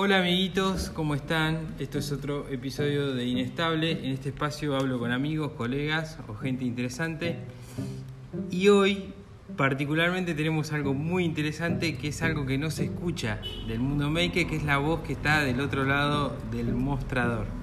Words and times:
Hola 0.00 0.20
amiguitos, 0.20 0.90
¿cómo 0.90 1.16
están? 1.16 1.74
Esto 1.80 1.98
es 1.98 2.12
otro 2.12 2.48
episodio 2.50 3.14
de 3.14 3.24
Inestable. 3.24 3.90
En 3.90 4.12
este 4.12 4.28
espacio 4.28 4.76
hablo 4.76 5.00
con 5.00 5.10
amigos, 5.10 5.50
colegas 5.56 6.20
o 6.28 6.34
gente 6.34 6.64
interesante. 6.64 7.38
Y 8.48 8.68
hoy 8.68 9.12
particularmente 9.56 10.34
tenemos 10.34 10.72
algo 10.72 10.94
muy 10.94 11.24
interesante 11.24 11.98
que 11.98 12.06
es 12.06 12.22
algo 12.22 12.46
que 12.46 12.58
no 12.58 12.70
se 12.70 12.84
escucha 12.84 13.40
del 13.66 13.80
mundo 13.80 14.08
maker, 14.08 14.46
que 14.46 14.54
es 14.54 14.62
la 14.62 14.78
voz 14.78 15.00
que 15.00 15.14
está 15.14 15.40
del 15.40 15.60
otro 15.60 15.82
lado 15.82 16.36
del 16.52 16.74
mostrador. 16.74 17.57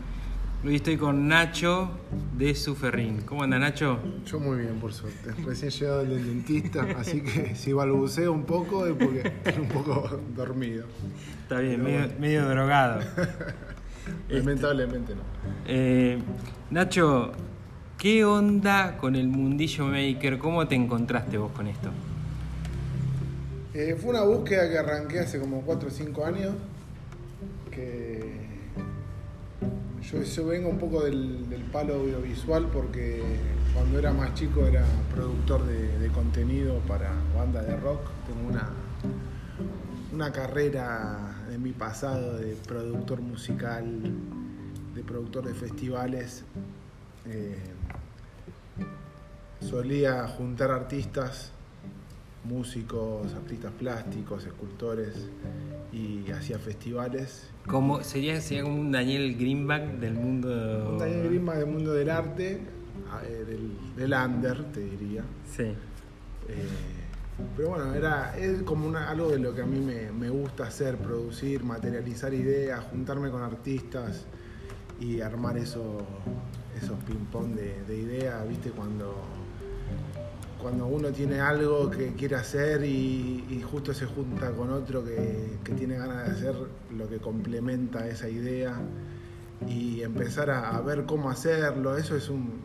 Hoy 0.65 0.77
estoy 0.77 0.97
con 0.97 1.27
Nacho 1.27 1.91
de 2.35 2.55
Suferrín. 2.55 3.21
¿Cómo 3.21 3.43
anda 3.43 3.59
Nacho? 3.59 3.99
Yo 4.25 4.39
muy 4.39 4.57
bien, 4.61 4.79
por 4.79 4.91
suerte. 4.91 5.31
Recién 5.45 5.69
llegado 5.69 6.03
del 6.03 6.25
dentista, 6.25 6.87
así 6.97 7.21
que 7.21 7.53
si 7.53 7.71
balbuceo 7.71 8.31
un 8.31 8.45
poco 8.45 8.87
es 8.87 8.93
porque 8.93 9.27
estoy 9.27 9.61
un 9.61 9.67
poco 9.67 10.19
dormido. 10.35 10.87
Está 11.43 11.59
bien, 11.59 11.83
medio, 11.83 12.09
medio 12.19 12.49
drogado. 12.49 12.99
Lamentablemente 14.29 15.13
no. 15.13 15.21
Eh, 15.67 16.17
Nacho, 16.71 17.33
¿qué 17.99 18.25
onda 18.25 18.97
con 18.97 19.15
el 19.15 19.27
mundillo 19.27 19.85
maker? 19.85 20.39
¿Cómo 20.39 20.67
te 20.67 20.73
encontraste 20.73 21.37
vos 21.37 21.51
con 21.51 21.67
esto? 21.67 21.91
Eh, 23.75 23.95
fue 24.01 24.09
una 24.09 24.23
búsqueda 24.23 24.67
que 24.67 24.79
arranqué 24.79 25.19
hace 25.19 25.39
como 25.39 25.61
4 25.61 25.89
o 25.89 25.91
5 25.91 26.25
años. 26.25 26.55
Que 27.69 28.44
yo, 30.23 30.45
vengo 30.45 30.69
un 30.69 30.77
poco 30.77 31.03
del, 31.03 31.45
palo 31.71 31.95
audiovisual 31.95 32.67
porque 32.71 33.21
cuando 33.73 33.99
era 33.99 34.13
más 34.13 34.33
chico 34.33 34.65
era 34.65 34.85
productor 35.13 35.65
de, 35.65 35.97
de 35.99 36.07
contenido 36.09 36.79
para 36.87 37.11
bandas 37.35 37.67
de 37.67 37.75
rock. 37.77 37.99
Tengo 38.25 38.47
una, 38.47 38.69
una 40.13 40.31
carrera 40.31 41.43
de 41.49 41.57
mi 41.57 41.71
pasado 41.71 42.37
de 42.37 42.55
productor 42.55 43.21
musical, 43.21 43.85
de 44.95 45.03
productor 45.03 45.45
de 45.45 45.53
festivales. 45.53 46.43
Eh, 47.25 47.57
solía 49.59 50.27
juntar 50.27 50.71
artistas, 50.71 51.51
músicos, 52.45 53.33
artistas 53.33 53.71
plásticos, 53.77 54.45
escultores 54.45 55.29
y 55.91 56.29
hacía 56.31 56.59
festivales. 56.59 57.49
Como, 57.67 58.03
sería, 58.03 58.39
sería 58.41 58.63
como 58.63 58.79
un 58.79 58.91
Daniel 58.91 59.35
Greenback 59.35 59.99
del 59.99 60.13
mundo. 60.13 60.89
Un 60.93 60.97
Daniel 60.99 61.27
Grima 61.29 61.55
del 61.55 61.67
mundo 61.67 61.93
del 61.93 62.09
arte, 62.09 62.61
eh, 63.27 63.45
del, 63.47 63.71
del 63.95 64.13
under, 64.13 64.63
te 64.71 64.81
diría. 64.81 65.23
Sí. 65.55 65.63
Eh, 65.63 65.75
pero 67.57 67.69
bueno, 67.69 67.93
era, 67.93 68.37
es 68.37 68.61
como 68.63 68.87
una- 68.87 69.09
algo 69.09 69.29
de 69.29 69.39
lo 69.39 69.53
que 69.53 69.61
a 69.61 69.65
mí 69.65 69.79
me, 69.79 70.11
me 70.11 70.29
gusta 70.29 70.67
hacer, 70.67 70.97
producir, 70.97 71.63
materializar 71.63 72.33
ideas, 72.33 72.81
juntarme 72.85 73.29
con 73.29 73.41
artistas 73.41 74.25
y 75.01 75.19
armar 75.21 75.57
eso, 75.57 75.97
esos 76.81 76.97
ping-pong 77.05 77.55
de, 77.55 77.83
de 77.83 77.97
ideas, 77.97 78.47
¿viste? 78.47 78.69
Cuando, 78.69 79.15
cuando 80.65 80.87
uno 80.87 81.11
tiene 81.11 81.39
algo 81.39 81.91
que 81.91 82.13
quiere 82.13 82.37
hacer 82.37 82.83
y, 82.83 83.63
justo 83.69 83.93
se 83.93 84.07
junta 84.07 84.49
con 84.49 84.71
otro 84.71 85.05
que, 85.05 85.59
que 85.63 85.73
tiene 85.73 85.95
ganas 85.95 86.25
de 86.25 86.31
hacer 86.31 86.55
lo 86.97 87.07
que 87.07 87.19
complementa 87.19 88.07
esa 88.07 88.27
idea 88.27 88.73
y 89.67 90.01
empezar 90.01 90.49
a, 90.49 90.81
ver 90.81 91.05
cómo 91.05 91.29
hacerlo, 91.29 91.95
eso 91.95 92.15
es 92.15 92.29
un... 92.29 92.63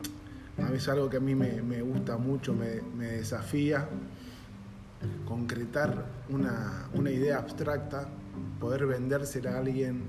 A 0.57 0.71
veces 0.71 0.89
algo 0.89 1.11
que 1.11 1.19
a 1.19 1.21
mí 1.21 1.35
me, 1.35 1.61
me 1.61 1.83
gusta 1.83 2.17
mucho, 2.17 2.55
me, 2.55 2.81
me 2.97 3.05
desafía 3.05 3.87
concretar 5.27 6.07
una, 6.31 6.89
una 6.95 7.11
idea 7.11 7.37
abstracta, 7.37 8.09
poder 8.59 8.87
vendérsela 8.87 9.57
a 9.57 9.59
alguien, 9.59 10.05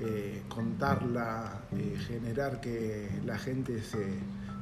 eh, 0.00 0.40
contarla, 0.48 1.64
eh, 1.72 1.98
generar 1.98 2.62
que 2.62 3.10
la 3.26 3.36
gente 3.36 3.82
se, 3.82 4.06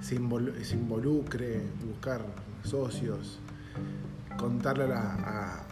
se, 0.00 0.19
invol- 0.19 0.54
se 0.62 0.76
involucre, 0.76 1.62
buscar 1.86 2.25
socios, 2.62 3.41
contarle 4.38 4.92
a, 4.94 5.64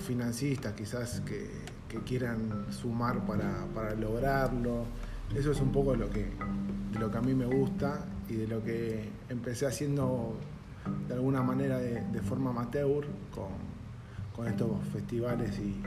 financistas 0.00 0.72
quizás 0.74 1.20
que, 1.20 1.64
quieran 2.04 2.66
sumar 2.70 3.24
para, 3.24 3.94
lograrlo. 3.94 4.84
Eso 5.34 5.52
es 5.52 5.60
un 5.60 5.70
poco 5.70 5.94
lo 5.94 6.10
que, 6.10 6.26
de 6.92 6.98
lo 6.98 7.10
que 7.10 7.18
a 7.18 7.20
mí 7.20 7.34
me 7.34 7.46
gusta 7.46 8.04
y 8.28 8.34
de 8.34 8.48
lo 8.48 8.62
que 8.64 9.08
empecé 9.28 9.66
haciendo 9.66 10.36
de 11.08 11.14
alguna 11.14 11.42
manera 11.42 11.78
de, 11.78 12.20
forma 12.20 12.50
amateur 12.50 13.06
con, 13.32 14.48
estos 14.48 14.84
festivales 14.92 15.58
y 15.60 15.80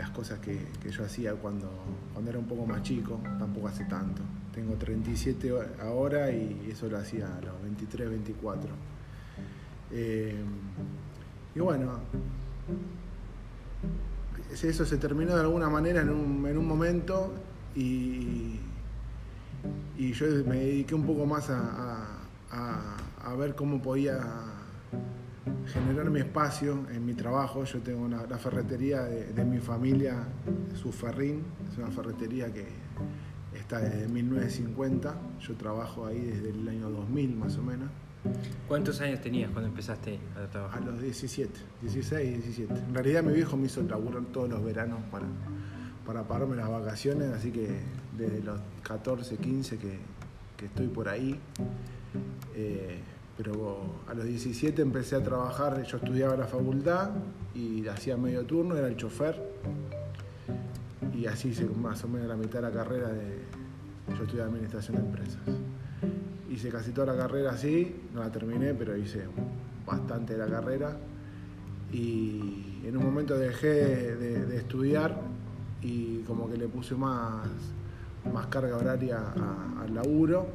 las 0.00 0.10
cosas 0.10 0.38
que, 0.38 0.58
que 0.82 0.90
yo 0.90 1.04
hacía 1.04 1.34
cuando, 1.34 1.68
cuando 2.14 2.30
era 2.30 2.38
un 2.38 2.46
poco 2.46 2.64
más 2.64 2.82
chico, 2.82 3.20
tampoco 3.38 3.68
hace 3.68 3.84
tanto. 3.84 4.22
Tengo 4.54 4.74
37 4.74 5.52
ahora 5.80 6.30
y 6.32 6.68
eso 6.72 6.88
lo 6.88 6.98
hacía 6.98 7.26
a 7.36 7.40
los 7.40 7.62
23, 7.62 8.10
24. 8.10 8.68
Eh, 9.92 10.34
y 11.54 11.60
bueno, 11.60 11.98
eso 14.52 14.84
se 14.84 14.96
terminó 14.98 15.34
de 15.34 15.40
alguna 15.42 15.68
manera 15.68 16.00
en 16.02 16.10
un, 16.10 16.46
en 16.46 16.58
un 16.58 16.66
momento 16.66 17.32
y, 17.76 18.58
y 19.96 20.12
yo 20.12 20.26
me 20.46 20.56
dediqué 20.56 20.94
un 20.94 21.06
poco 21.06 21.26
más 21.26 21.48
a, 21.50 22.18
a- 22.50 22.96
ver 23.38 23.54
cómo 23.54 23.80
podía 23.80 24.18
generar 25.72 26.10
mi 26.10 26.18
espacio 26.18 26.84
en 26.92 27.06
mi 27.06 27.14
trabajo. 27.14 27.62
Yo 27.64 27.78
tengo 27.78 28.02
una, 28.04 28.26
la 28.26 28.36
ferretería 28.38 29.02
de, 29.04 29.32
de 29.32 29.44
mi 29.44 29.58
familia, 29.60 30.24
Suferrín, 30.74 31.44
es 31.70 31.78
una 31.78 31.90
ferretería 31.92 32.52
que 32.52 32.66
está 33.54 33.80
desde 33.80 34.08
1950. 34.08 35.14
Yo 35.40 35.54
trabajo 35.54 36.06
ahí 36.06 36.20
desde 36.20 36.50
el 36.50 36.68
año 36.68 36.90
2000 36.90 37.36
más 37.36 37.56
o 37.56 37.62
menos, 37.62 37.88
¿Cuántos 38.68 39.00
años 39.00 39.20
tenías 39.20 39.50
cuando 39.50 39.68
empezaste 39.68 40.18
a 40.36 40.44
a 40.44 40.50
trabajar? 40.50 40.82
los 40.84 41.00
17, 41.00 41.52
16, 41.82 42.44
17. 42.44 42.74
En 42.74 42.94
realidad 42.94 43.22
mi 43.22 43.32
viejo 43.32 43.56
me 43.56 43.66
hizo 43.66 43.82
laburar 43.82 44.24
todos 44.26 44.48
los 44.48 44.62
veranos 44.62 45.00
para, 45.10 45.26
para 46.06 46.28
pagarme 46.28 46.56
las 46.56 46.68
vacaciones, 46.68 47.30
así 47.30 47.50
que 47.50 47.78
desde 48.16 48.42
los 48.42 48.60
14, 48.82 49.36
15 49.36 49.78
que, 49.78 49.98
que 50.56 50.66
estoy 50.66 50.88
por 50.88 51.08
ahí. 51.08 51.38
Eh, 52.54 52.98
pero 53.38 53.80
a 54.06 54.12
los 54.12 54.26
17 54.26 54.82
empecé 54.82 55.16
a 55.16 55.22
trabajar, 55.22 55.82
yo 55.84 55.96
estudiaba 55.96 56.34
en 56.34 56.40
la 56.40 56.46
facultad 56.46 57.10
y 57.54 57.86
hacía 57.88 58.18
medio 58.18 58.44
turno, 58.44 58.76
era 58.76 58.86
el 58.86 58.96
chofer. 58.96 59.42
Y 61.20 61.26
así 61.26 61.48
hice 61.48 61.66
más 61.66 62.02
o 62.04 62.08
menos 62.08 62.28
la 62.28 62.36
mitad 62.36 62.62
de 62.62 62.62
la 62.62 62.70
carrera 62.70 63.08
de... 63.08 63.40
Yo 64.16 64.24
estudié 64.24 64.42
administración 64.42 64.96
de 64.96 65.02
empresas. 65.02 65.42
Hice 66.50 66.70
casi 66.70 66.92
toda 66.92 67.12
la 67.14 67.16
carrera 67.16 67.50
así, 67.50 67.94
no 68.14 68.20
la 68.20 68.32
terminé, 68.32 68.72
pero 68.72 68.96
hice 68.96 69.24
bastante 69.86 70.32
de 70.32 70.38
la 70.38 70.46
carrera. 70.46 70.96
Y 71.92 72.80
en 72.86 72.96
un 72.96 73.04
momento 73.04 73.36
dejé 73.36 74.16
de, 74.16 74.56
estudiar 74.56 75.20
y 75.82 76.20
como 76.20 76.48
que 76.48 76.56
le 76.56 76.68
puse 76.68 76.94
más, 76.94 77.46
más 78.32 78.46
carga 78.46 78.78
horaria 78.78 79.20
al 79.82 79.94
laburo. 79.94 80.46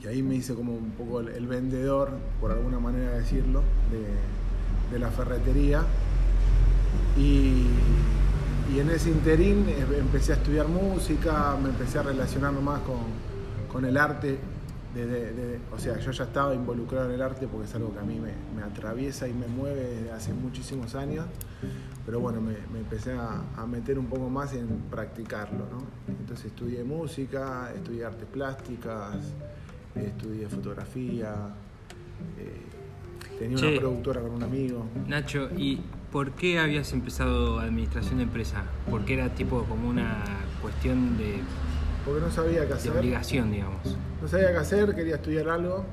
Y 0.00 0.06
ahí 0.06 0.22
me 0.22 0.36
hice 0.36 0.54
como 0.54 0.72
un 0.72 0.92
poco 0.92 1.18
el, 1.18 1.30
el 1.30 1.48
vendedor, 1.48 2.10
por 2.40 2.52
alguna 2.52 2.78
manera 2.78 3.10
de 3.10 3.18
decirlo, 3.18 3.64
de, 3.90 4.92
de 4.92 4.98
la 5.00 5.10
ferretería. 5.10 5.82
Y, 7.16 7.66
y 8.74 8.80
en 8.80 8.90
ese 8.90 9.10
interín 9.10 9.64
eh, 9.68 9.84
empecé 9.98 10.32
a 10.32 10.36
estudiar 10.36 10.68
música, 10.68 11.56
me 11.62 11.70
empecé 11.70 11.98
a 11.98 12.02
relacionarme 12.02 12.60
más 12.60 12.80
con, 12.82 12.98
con 13.72 13.84
el 13.84 13.96
arte. 13.96 14.38
de- 14.94 15.06
de- 15.06 15.32
de- 15.32 15.58
o 15.72 15.78
sea, 15.78 15.98
yo 15.98 16.10
ya 16.10 16.24
estaba 16.24 16.54
involucrado 16.54 17.08
en 17.08 17.14
el 17.14 17.22
arte 17.22 17.46
porque 17.46 17.66
es 17.68 17.74
algo 17.74 17.92
que 17.92 17.98
a 18.00 18.02
mí 18.02 18.18
me, 18.18 18.32
me 18.58 18.62
atraviesa 18.66 19.28
y 19.28 19.32
me 19.34 19.46
mueve 19.46 19.80
desde 19.84 20.10
hace 20.12 20.32
muchísimos 20.32 20.94
años. 20.94 21.26
Pero 22.06 22.20
bueno, 22.20 22.40
me, 22.40 22.54
me 22.72 22.78
empecé 22.80 23.12
a, 23.12 23.42
a 23.56 23.66
meter 23.66 23.98
un 23.98 24.06
poco 24.06 24.28
más 24.30 24.54
en 24.54 24.66
practicarlo. 24.90 25.66
¿no? 25.70 25.82
Entonces 26.08 26.46
estudié 26.46 26.82
música, 26.84 27.70
estudié 27.76 28.06
artes 28.06 28.26
plásticas, 28.32 29.16
estudié 29.94 30.48
fotografía. 30.48 31.34
eh, 32.38 32.62
tenía 33.38 33.56
Che. 33.58 33.68
una 33.72 33.80
productora 33.80 34.20
con 34.22 34.30
un 34.32 34.42
amigo. 34.42 34.86
Nacho, 35.06 35.50
¿y 35.56 35.80
por 36.12 36.32
qué 36.32 36.58
habías 36.58 36.92
empezado 36.92 37.58
administración 37.60 38.16
de 38.18 38.22
empresa? 38.24 38.62
Porque 38.90 39.14
era 39.14 39.28
tipo 39.34 39.64
como 39.64 39.88
una 39.88 40.24
cuestión 40.62 41.16
de, 41.18 41.40
Porque 42.04 42.20
no 42.20 42.30
sabía 42.30 42.62
qué 42.62 42.68
de 42.68 42.74
hacer. 42.74 42.96
obligación, 42.96 43.50
digamos. 43.52 43.96
No 44.22 44.28
sabía 44.28 44.50
qué 44.52 44.56
hacer, 44.58 44.94
quería 44.94 45.16
estudiar 45.16 45.48
algo 45.48 45.84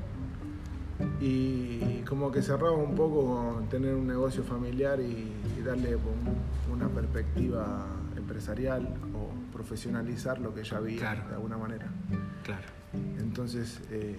y 1.20 2.00
como 2.08 2.32
que 2.32 2.42
cerraba 2.42 2.72
un 2.72 2.96
poco 2.96 3.54
con 3.56 3.68
tener 3.70 3.94
un 3.96 4.08
negocio 4.08 4.44
familiar 4.44 5.00
y, 5.00 5.32
y 5.60 5.62
darle 5.64 5.96
un- 5.96 6.74
una 6.74 6.88
perspectiva 6.90 7.86
empresarial 8.16 8.88
o 9.14 9.30
profesionalizar 9.54 10.40
lo 10.40 10.54
que 10.54 10.64
ya 10.64 10.78
había 10.78 10.98
Claro. 10.98 11.28
de 11.30 11.36
alguna 11.36 11.58
manera. 11.58 11.88
Claro. 12.44 12.64
Entonces 13.20 13.82
eh, 13.92 14.18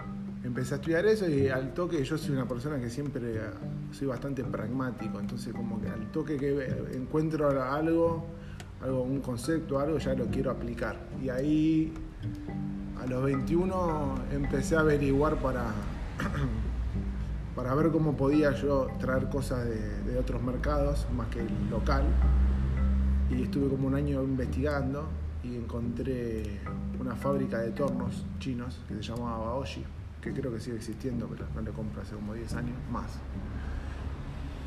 em- 0.00 0.46
empecé 0.46 0.74
a 0.74 0.76
estudiar 0.76 1.06
eso 1.06 1.28
y 1.28 1.48
al 1.48 1.72
toque 1.74 2.04
yo 2.04 2.18
soy 2.18 2.32
una 2.32 2.46
persona 2.46 2.78
que 2.78 2.90
siempre 2.90 3.40
soy 3.92 4.06
bastante 4.06 4.44
pragmático, 4.44 5.18
entonces 5.18 5.52
como 5.52 5.80
que 5.80 5.88
al 5.88 6.10
toque 6.12 6.36
que 6.36 6.86
encuentro 6.94 7.48
algo, 7.62 8.24
algo 8.82 9.02
un 9.02 9.20
concepto, 9.20 9.78
algo, 9.78 9.98
ya 9.98 10.14
lo 10.14 10.26
quiero 10.26 10.50
aplicar. 10.50 10.96
Y 11.22 11.28
ahí 11.28 11.92
a 13.00 13.06
los 13.06 13.24
21 13.24 14.14
empecé 14.32 14.76
a 14.76 14.80
averiguar 14.80 15.36
para, 15.36 15.66
para 17.56 17.74
ver 17.74 17.90
cómo 17.90 18.16
podía 18.16 18.52
yo 18.52 18.88
traer 18.98 19.28
cosas 19.28 19.64
de, 19.64 20.02
de 20.04 20.18
otros 20.18 20.42
mercados 20.42 21.06
más 21.16 21.28
que 21.28 21.40
el 21.40 21.70
local. 21.70 22.04
Y 23.30 23.42
estuve 23.42 23.68
como 23.68 23.86
un 23.86 23.94
año 23.94 24.22
investigando 24.22 25.08
y 25.44 25.56
encontré 25.56 26.60
una 26.98 27.14
fábrica 27.14 27.58
de 27.58 27.70
tornos 27.70 28.24
chinos 28.38 28.80
que 28.88 28.94
se 28.94 29.02
llamaba 29.02 29.38
Baoshi 29.38 29.84
que 30.20 30.32
creo 30.32 30.52
que 30.52 30.60
sigue 30.60 30.76
existiendo, 30.76 31.26
pero 31.26 31.46
no 31.54 31.62
le 31.62 31.70
compro 31.70 32.02
hace 32.02 32.14
como 32.14 32.34
10 32.34 32.54
años 32.54 32.76
más. 32.90 33.10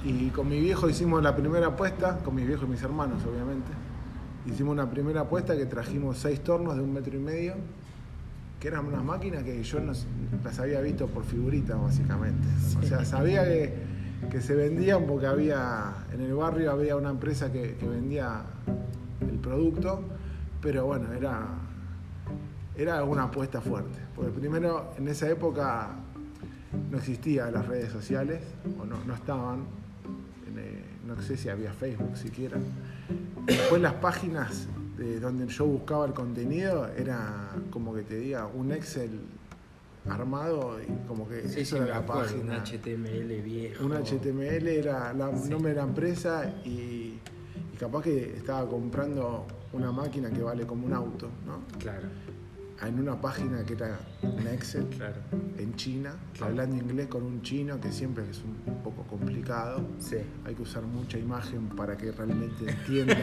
Y 0.04 0.30
con 0.30 0.50
mi 0.50 0.60
viejo 0.60 0.90
hicimos 0.90 1.24
la 1.24 1.36
primera 1.36 1.68
apuesta, 1.68 2.18
con 2.20 2.36
mis 2.36 2.46
viejos 2.46 2.68
y 2.68 2.72
mis 2.72 2.84
hermanos 2.84 3.24
obviamente. 3.26 3.72
Hicimos 4.46 4.74
una 4.74 4.90
primera 4.90 5.22
apuesta 5.22 5.56
que 5.56 5.66
trajimos 5.66 6.18
seis 6.18 6.42
tornos 6.42 6.76
de 6.76 6.82
un 6.82 6.94
metro 6.94 7.16
y 7.16 7.20
medio, 7.20 7.56
que 8.60 8.68
eran 8.68 8.86
unas 8.86 9.04
máquinas 9.04 9.44
que 9.44 9.64
yo 9.64 9.80
no, 9.80 9.94
las 10.44 10.60
había 10.60 10.82
visto 10.82 11.08
por 11.08 11.24
figuritas 11.24 11.82
básicamente. 11.82 12.48
O 12.82 12.86
sea, 12.86 13.06
sabía 13.06 13.46
que, 13.46 13.74
que, 14.30 14.42
se 14.42 14.56
vendían 14.56 15.06
porque 15.06 15.28
había, 15.28 15.94
en 16.14 16.22
el 16.22 16.34
barrio 16.34 16.72
había 16.72 16.98
una 16.98 17.10
empresa 17.10 17.52
que, 17.52 17.76
que 17.76 17.88
vendía 17.88 18.42
el 19.22 19.38
producto, 19.40 20.04
pero 20.62 20.86
bueno, 20.86 21.14
era 21.14 21.48
era 22.76 23.04
una 23.04 23.24
apuesta 23.24 23.62
fuerte. 23.62 24.00
Porque 24.16 24.32
primero, 24.32 24.94
en 24.98 25.08
esa 25.08 25.30
época 25.30 25.92
no 26.90 26.98
existían 26.98 27.54
las 27.54 27.68
redes 27.68 27.92
sociales, 27.92 28.42
o 28.80 28.86
no, 28.86 28.98
no 29.06 29.14
estaban, 29.14 29.66
no 31.06 31.22
sé 31.22 31.38
si 31.38 31.50
había 31.50 31.74
Facebook 31.74 32.18
siquiera. 32.18 32.58
Después 33.46 33.82
las 33.82 33.94
páginas 33.96 34.68
de 34.98 35.20
donde 35.20 35.48
yo 35.48 35.66
buscaba 35.66 36.06
el 36.06 36.14
contenido 36.14 36.88
era 36.98 37.50
como 37.72 37.94
que 37.94 38.04
te 38.04 38.18
diga 38.18 38.48
un 38.48 38.72
Excel 38.72 39.20
armado 40.08 40.80
y 40.82 41.08
como 41.08 41.28
que 41.28 41.40
eso 41.40 41.78
era 41.78 41.86
la 42.00 42.06
página. 42.06 42.58
Un 42.58 42.64
HTML 42.64 43.42
viejo. 43.42 43.86
Un 43.86 43.94
HTML 43.94 44.68
era 44.68 45.12
el 45.12 45.50
nombre 45.50 45.72
de 45.72 45.76
la 45.78 45.84
empresa 45.84 46.54
y, 46.66 46.70
y, 46.70 47.78
capaz 47.80 48.04
que 48.04 48.36
estaba 48.38 48.68
comprando 48.70 49.46
una 49.74 49.92
máquina 49.92 50.30
que 50.30 50.42
vale 50.42 50.66
como 50.66 50.86
un 50.86 50.94
auto, 50.94 51.30
¿no? 51.46 51.62
Claro 51.80 52.08
en 52.88 53.00
una 53.00 53.20
página 53.20 53.64
que 53.64 53.74
era 53.74 54.00
en 54.22 54.48
Excel, 54.48 54.88
en 55.58 55.76
China, 55.76 56.16
hablando 56.42 56.76
inglés 56.76 57.08
con 57.08 57.24
un 57.24 57.42
chino 57.42 57.80
que 57.80 57.92
siempre 57.92 58.30
es 58.30 58.42
un 58.44 58.84
poco 58.84 59.04
complicado. 59.04 59.82
Sí. 60.00 60.18
Hay 60.46 60.56
que 60.56 60.62
usar 60.62 60.84
mucha 60.84 61.18
imagen 61.18 61.70
para 61.70 61.96
que 61.96 62.12
realmente 62.12 62.70
entiendan. 62.70 63.18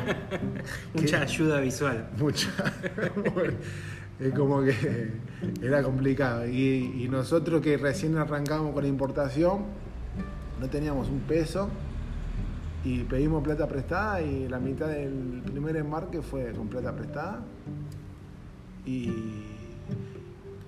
mucha 0.94 1.22
ayuda 1.22 1.60
visual. 1.60 2.08
Mucha. 2.18 2.50
es 4.20 4.34
como 4.34 4.62
que 4.62 5.12
era 5.62 5.82
complicado. 5.82 6.46
Y, 6.46 7.02
y, 7.04 7.08
nosotros 7.08 7.60
que 7.60 7.76
recién 7.76 8.16
arrancamos 8.16 8.72
con 8.72 8.82
la 8.82 8.88
importación, 8.88 9.64
no 10.60 10.68
teníamos 10.68 11.08
un 11.08 11.20
peso 11.20 11.68
y 12.84 13.00
pedimos 13.04 13.42
plata 13.42 13.66
prestada 13.66 14.22
y 14.22 14.48
la 14.48 14.58
mitad 14.58 14.88
del 14.88 15.42
primer 15.44 15.76
embarque 15.76 16.22
fue 16.22 16.52
con 16.52 16.68
plata 16.68 16.94
prestada. 16.94 17.40
Y 18.86 19.12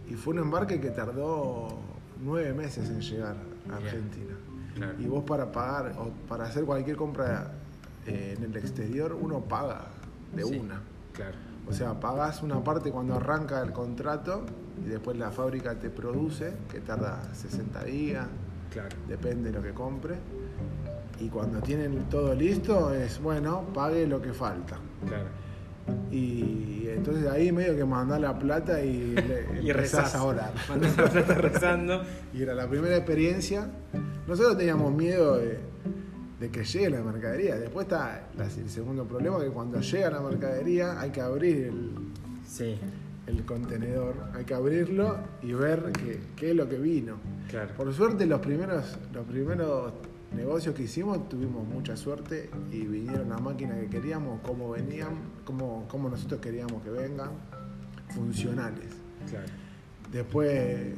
y 0.08 0.14
fue 0.14 0.34
un 0.34 0.40
embarque 0.40 0.80
que 0.80 0.90
tardó 0.90 1.68
nueve 2.22 2.52
meses 2.52 2.88
en 2.88 3.00
llegar 3.00 3.36
a 3.70 3.76
Argentina. 3.76 4.34
Y 4.98 5.06
vos 5.06 5.24
para 5.24 5.52
pagar 5.52 5.94
o 5.98 6.10
para 6.28 6.44
hacer 6.44 6.64
cualquier 6.64 6.96
compra 6.96 7.52
eh, 8.06 8.34
en 8.36 8.44
el 8.44 8.56
exterior, 8.56 9.16
uno 9.20 9.40
paga 9.40 9.88
de 10.34 10.44
una. 10.44 10.80
Claro. 11.12 11.36
O 11.68 11.72
sea, 11.72 12.00
pagas 12.00 12.42
una 12.42 12.62
parte 12.64 12.90
cuando 12.90 13.14
arranca 13.14 13.60
el 13.62 13.72
contrato 13.72 14.44
y 14.84 14.88
después 14.88 15.16
la 15.16 15.30
fábrica 15.30 15.78
te 15.78 15.90
produce, 15.90 16.54
que 16.70 16.80
tarda 16.80 17.22
60 17.34 17.84
días, 17.84 18.26
claro. 18.72 18.96
depende 19.06 19.50
de 19.50 19.58
lo 19.58 19.62
que 19.62 19.72
compre. 19.72 20.16
Y 21.20 21.28
cuando 21.28 21.60
tienen 21.60 22.08
todo 22.08 22.34
listo, 22.34 22.92
es 22.92 23.20
bueno, 23.20 23.66
pague 23.72 24.06
lo 24.06 24.20
que 24.20 24.32
falta. 24.32 24.78
Claro. 25.06 25.28
Y 26.10 26.88
entonces 26.88 27.26
ahí 27.26 27.52
medio 27.52 27.76
que 27.76 27.84
mandás 27.84 28.20
la 28.20 28.38
plata 28.38 28.82
y, 28.82 29.14
y 29.62 29.72
rezás 29.72 30.14
a 30.14 30.24
orar. 30.24 30.52
Mandás 30.68 30.96
la 30.96 31.04
plata 31.04 31.34
rezando. 31.34 32.02
y 32.32 32.42
era 32.42 32.54
la 32.54 32.68
primera 32.68 32.96
experiencia. 32.96 33.68
Nosotros 34.26 34.56
teníamos 34.56 34.94
miedo 34.94 35.38
de, 35.38 36.50
que 36.50 36.64
llegue 36.64 36.90
la 36.90 37.02
mercadería. 37.02 37.56
Después 37.56 37.86
está 37.86 38.28
el 38.38 38.68
segundo 38.68 39.04
problema, 39.04 39.40
que 39.40 39.48
cuando 39.48 39.80
llega 39.80 40.10
la 40.10 40.20
mercadería 40.20 41.00
hay 41.00 41.10
que 41.10 41.20
abrir 41.20 41.56
el, 41.66 41.92
el 43.26 43.44
contenedor, 43.44 44.14
hay 44.34 44.44
que 44.44 44.54
abrirlo 44.54 45.16
y 45.42 45.52
ver 45.52 45.92
qué, 46.36 46.50
es 46.50 46.56
lo 46.56 46.68
que 46.68 46.78
vino. 46.78 47.16
Por 47.76 47.92
suerte 47.92 48.26
los 48.26 48.40
primeros, 48.40 48.98
los 49.12 49.26
primeros 49.26 49.92
negocios 50.34 50.74
que 50.74 50.84
hicimos 50.84 51.28
tuvimos 51.28 51.66
mucha 51.66 51.96
suerte 51.96 52.50
y 52.70 52.80
vinieron 52.80 53.28
las 53.28 53.40
máquinas 53.40 53.78
que 53.80 53.88
queríamos, 53.88 54.40
como 54.40 54.70
venían, 54.70 55.14
como, 55.44 55.86
como 55.88 56.08
nosotros 56.08 56.40
queríamos 56.40 56.82
que 56.82 56.90
vengan, 56.90 57.30
funcionales. 58.14 58.88
Después, 60.10 60.94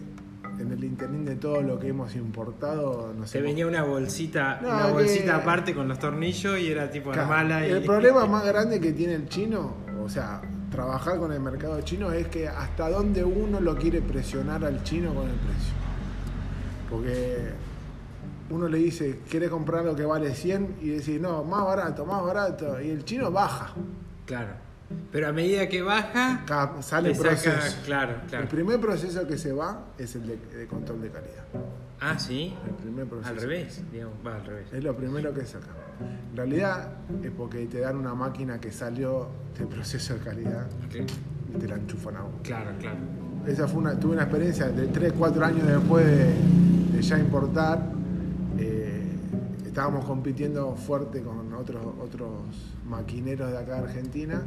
en 0.58 0.73
el 0.73 0.85
interín 0.85 1.25
de 1.25 1.37
todo 1.37 1.62
lo 1.62 1.79
que 1.79 1.88
hemos 1.88 2.14
importado, 2.17 3.12
no 3.17 3.26
sé. 3.26 3.38
Te 3.38 3.44
venía 3.44 3.67
una 3.67 3.82
bolsita, 3.82 4.61
una 4.62 4.87
bolsita 4.88 5.37
aparte 5.37 5.75
con 5.75 5.88
los 5.88 5.99
tornillos 5.99 6.58
y 6.58 6.70
era 6.70 6.91
tipo 6.91 7.12
mala. 7.12 7.64
El 7.67 7.82
problema 7.82 8.26
más 8.26 8.44
grande 8.44 8.81
que 8.81 8.93
tiene 8.93 9.14
el 9.14 9.29
chino, 9.29 9.75
o 10.02 10.08
sea, 10.08 10.43
trabajar 10.70 11.19
con 11.19 11.32
el 11.32 11.41
mercado 11.41 11.81
chino 11.82 12.12
es 12.12 12.29
que 12.29 12.49
hasta 12.49 12.91
dónde 12.91 13.25
uno 13.25 13.61
lo 13.61 13.76
quiere 13.76 14.02
presionar 14.02 14.64
al 14.64 14.82
chino 14.82 15.14
con 15.14 15.25
el 15.29 15.37
precio. 15.37 15.75
Porque 16.91 17.50
uno 18.50 18.69
le 18.69 18.79
dice, 18.79 19.20
¿quieres 19.29 19.50
comprar 19.50 19.85
lo 19.85 19.96
que 19.96 20.05
vale 20.05 20.35
100? 20.35 20.76
Y 20.82 20.88
decís, 20.88 21.20
no, 21.20 21.44
más 21.44 21.64
barato, 21.64 22.05
más 22.05 22.23
barato. 22.23 22.81
Y 22.81 22.91
el 22.91 23.05
chino 23.05 23.31
baja. 23.31 23.73
Claro. 24.26 24.52
Pero 25.10 25.28
a 25.28 25.32
medida 25.32 25.68
que 25.68 25.82
baja, 25.82 26.44
sale 26.82 27.12
el 27.12 27.18
proceso. 27.18 27.76
claro, 27.84 28.16
claro. 28.28 28.44
El 28.44 28.48
primer 28.48 28.80
proceso 28.80 29.26
que 29.26 29.38
se 29.38 29.52
va 29.52 29.86
es 29.98 30.14
el 30.14 30.26
de, 30.26 30.66
control 30.66 31.00
de 31.02 31.10
calidad. 31.10 31.44
Ah, 32.00 32.18
sí. 32.18 32.54
El 32.66 32.74
primer 32.74 33.06
proceso. 33.06 33.30
Al 33.30 33.40
revés, 33.40 33.82
digamos, 33.90 34.14
va 34.26 34.36
al 34.36 34.44
revés. 34.44 34.72
Es 34.72 34.84
lo 34.84 34.94
primero 34.94 35.32
que 35.32 35.44
saca. 35.46 35.69
En 36.31 36.36
realidad 36.36 36.88
es 37.22 37.31
porque 37.31 37.66
te 37.66 37.81
dan 37.81 37.96
una 37.96 38.14
máquina 38.14 38.60
que 38.60 38.72
salió 38.72 39.28
del 39.56 39.69
proceso 39.69 40.14
de 40.14 40.20
calidad 40.20 40.66
y 40.93 41.58
te 41.58 41.69
la 41.69 41.76
enchufan 41.76 42.16
a 42.16 42.22
vos. 42.22 42.32
Claro, 42.43 42.72
claro. 42.78 42.98
Esa 43.46 43.69
fue 43.69 43.81
una, 43.81 43.98
tuve 43.98 44.14
una 44.14 44.22
experiencia 44.22 44.69
de 44.69 44.86
3, 44.88 45.12
4 45.16 45.44
años 45.44 45.66
después 45.66 46.04
de, 46.04 46.96
de 46.96 47.02
ya 47.02 47.19
importar 47.19 47.94
estábamos 49.74 50.04
compitiendo 50.04 50.76
fuerte 50.76 51.20
con 51.20 51.52
otros, 51.52 51.84
otros 52.00 52.31
maquineros 52.86 53.50
de 53.50 53.58
acá 53.58 53.81
de 53.81 53.88
Argentina 53.88 54.40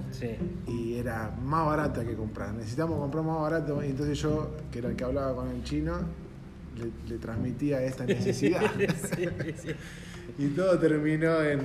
y 0.65 0.93
era 0.93 1.35
más 1.43 1.65
barata 1.65 2.05
que 2.05 2.15
comprar. 2.15 2.53
Necesitamos 2.53 2.97
comprar 2.97 3.25
más 3.25 3.41
barato 3.41 3.83
y 3.83 3.87
entonces 3.87 4.17
yo, 4.19 4.55
que 4.71 4.79
era 4.79 4.87
el 4.87 4.95
que 4.95 5.03
hablaba 5.03 5.35
con 5.35 5.49
el 5.49 5.61
chino, 5.65 5.97
le, 7.09 7.17
transmitía 7.17 7.83
esta 7.83 8.05
necesidad. 8.05 8.71
y 10.39 10.47
todo 10.47 10.79
terminó 10.79 11.43
en 11.43 11.59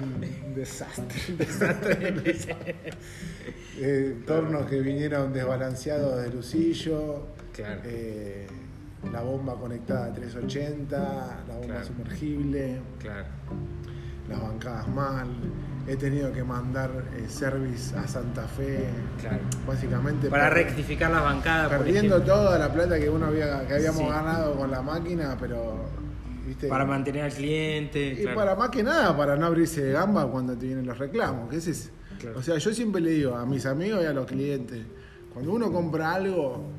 desastre. 0.57 1.21
desastre. 1.39 2.59
eh, 3.79 4.23
tornos 4.27 4.67
que 4.67 4.81
vinieron 4.81 5.33
desbalanceados 5.33 6.21
de 6.21 6.31
lucillo. 6.33 7.29
Eh, 7.85 8.49
la 9.11 9.23
bomba 9.23 9.55
conectada 9.57 10.07
a 10.07 10.13
380, 10.13 11.45
la 11.49 11.57
bomba 11.57 11.85
sumergible, 11.85 12.81
claro. 12.99 13.27
las 14.29 14.41
bancadas 14.41 14.89
mal. 14.89 15.29
He 15.89 15.97
tenido 15.97 16.33
que 16.33 16.45
mandar 16.45 16.91
eh, 17.17 17.29
service 17.29 17.97
a 17.97 18.07
Santa 18.07 18.47
Fe, 18.47 18.87
básicamente 19.67 20.29
para 20.29 20.49
rectificar 20.49 21.11
la 21.11 21.21
bancada. 21.21 21.69
Perdiendo 21.69 22.23
toda 22.23 22.57
la 22.57 22.73
plata 22.73 23.01
que 23.01 23.11
uno 23.11 23.27
había 23.27 23.67
que 23.67 23.75
habíamos 23.75 24.09
ganado 24.09 24.55
con 24.55 24.71
la 24.71 24.81
máquina, 24.81 25.37
pero 25.41 25.87
¿viste? 26.47 26.69
para 26.69 26.85
mantener 26.85 27.25
al 27.25 27.33
cliente. 27.33 28.17
Y 28.23 28.27
para 28.33 28.55
más 28.55 28.71
que 28.71 28.85
nada, 28.85 29.17
para 29.17 29.35
no 29.37 29.47
abrirse 29.47 29.83
de 29.83 29.93
gamba 29.93 30.31
cuando 30.31 30.57
te 30.57 30.67
vienen 30.67 30.87
los 30.87 30.99
reclamos. 30.99 31.51
Que 31.51 31.57
es, 31.57 31.91
O 32.37 32.43
sea, 32.43 32.59
yo 32.59 32.73
siempre 32.73 33.01
le 33.01 33.11
digo 33.11 33.35
a 33.35 33.45
mis 33.45 33.67
amigos 33.67 34.05
y 34.05 34.07
a 34.07 34.13
los 34.13 34.27
clientes, 34.27 34.87
cuando 35.33 35.53
uno 35.53 35.73
compra 35.73 36.15
algo 36.15 36.71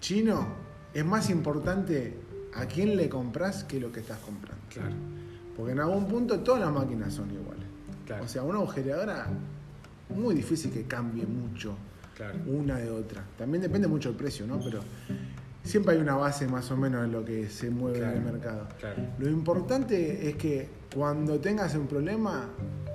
chino, 0.00 0.65
es 0.98 1.04
más 1.04 1.28
importante 1.30 2.14
a 2.54 2.64
quién 2.66 2.96
le 2.96 3.08
compras 3.08 3.64
que 3.64 3.78
lo 3.78 3.92
que 3.92 4.00
estás 4.00 4.18
comprando. 4.18 4.62
Claro. 4.70 4.94
Porque 5.56 5.72
en 5.72 5.80
algún 5.80 6.06
punto 6.06 6.40
todas 6.40 6.60
las 6.62 6.72
máquinas 6.72 7.12
son 7.12 7.30
iguales. 7.30 7.66
O 8.22 8.28
sea, 8.28 8.42
una 8.44 8.58
agujereadora 8.58 9.26
muy 10.14 10.34
difícil 10.34 10.70
que 10.70 10.84
cambie 10.84 11.26
mucho 11.26 11.76
una 12.46 12.76
de 12.78 12.90
otra. 12.90 13.22
También 13.36 13.60
depende 13.62 13.88
mucho 13.88 14.08
del 14.08 14.16
precio, 14.16 14.46
¿no? 14.46 14.58
Pero 14.64 14.80
siempre 15.62 15.94
hay 15.94 16.00
una 16.00 16.14
base 16.14 16.46
más 16.48 16.70
o 16.70 16.76
menos 16.76 17.04
en 17.04 17.12
lo 17.12 17.24
que 17.24 17.48
se 17.50 17.68
mueve 17.68 17.98
Claro, 17.98 18.16
en 18.16 18.26
el 18.26 18.32
mercado. 18.32 18.68
claro. 18.78 19.02
Lo 19.18 19.28
importante 19.28 20.28
es 20.30 20.36
que 20.36 20.68
cuando 20.94 21.38
tengas 21.40 21.74
un 21.74 21.86
problema, 21.88 22.48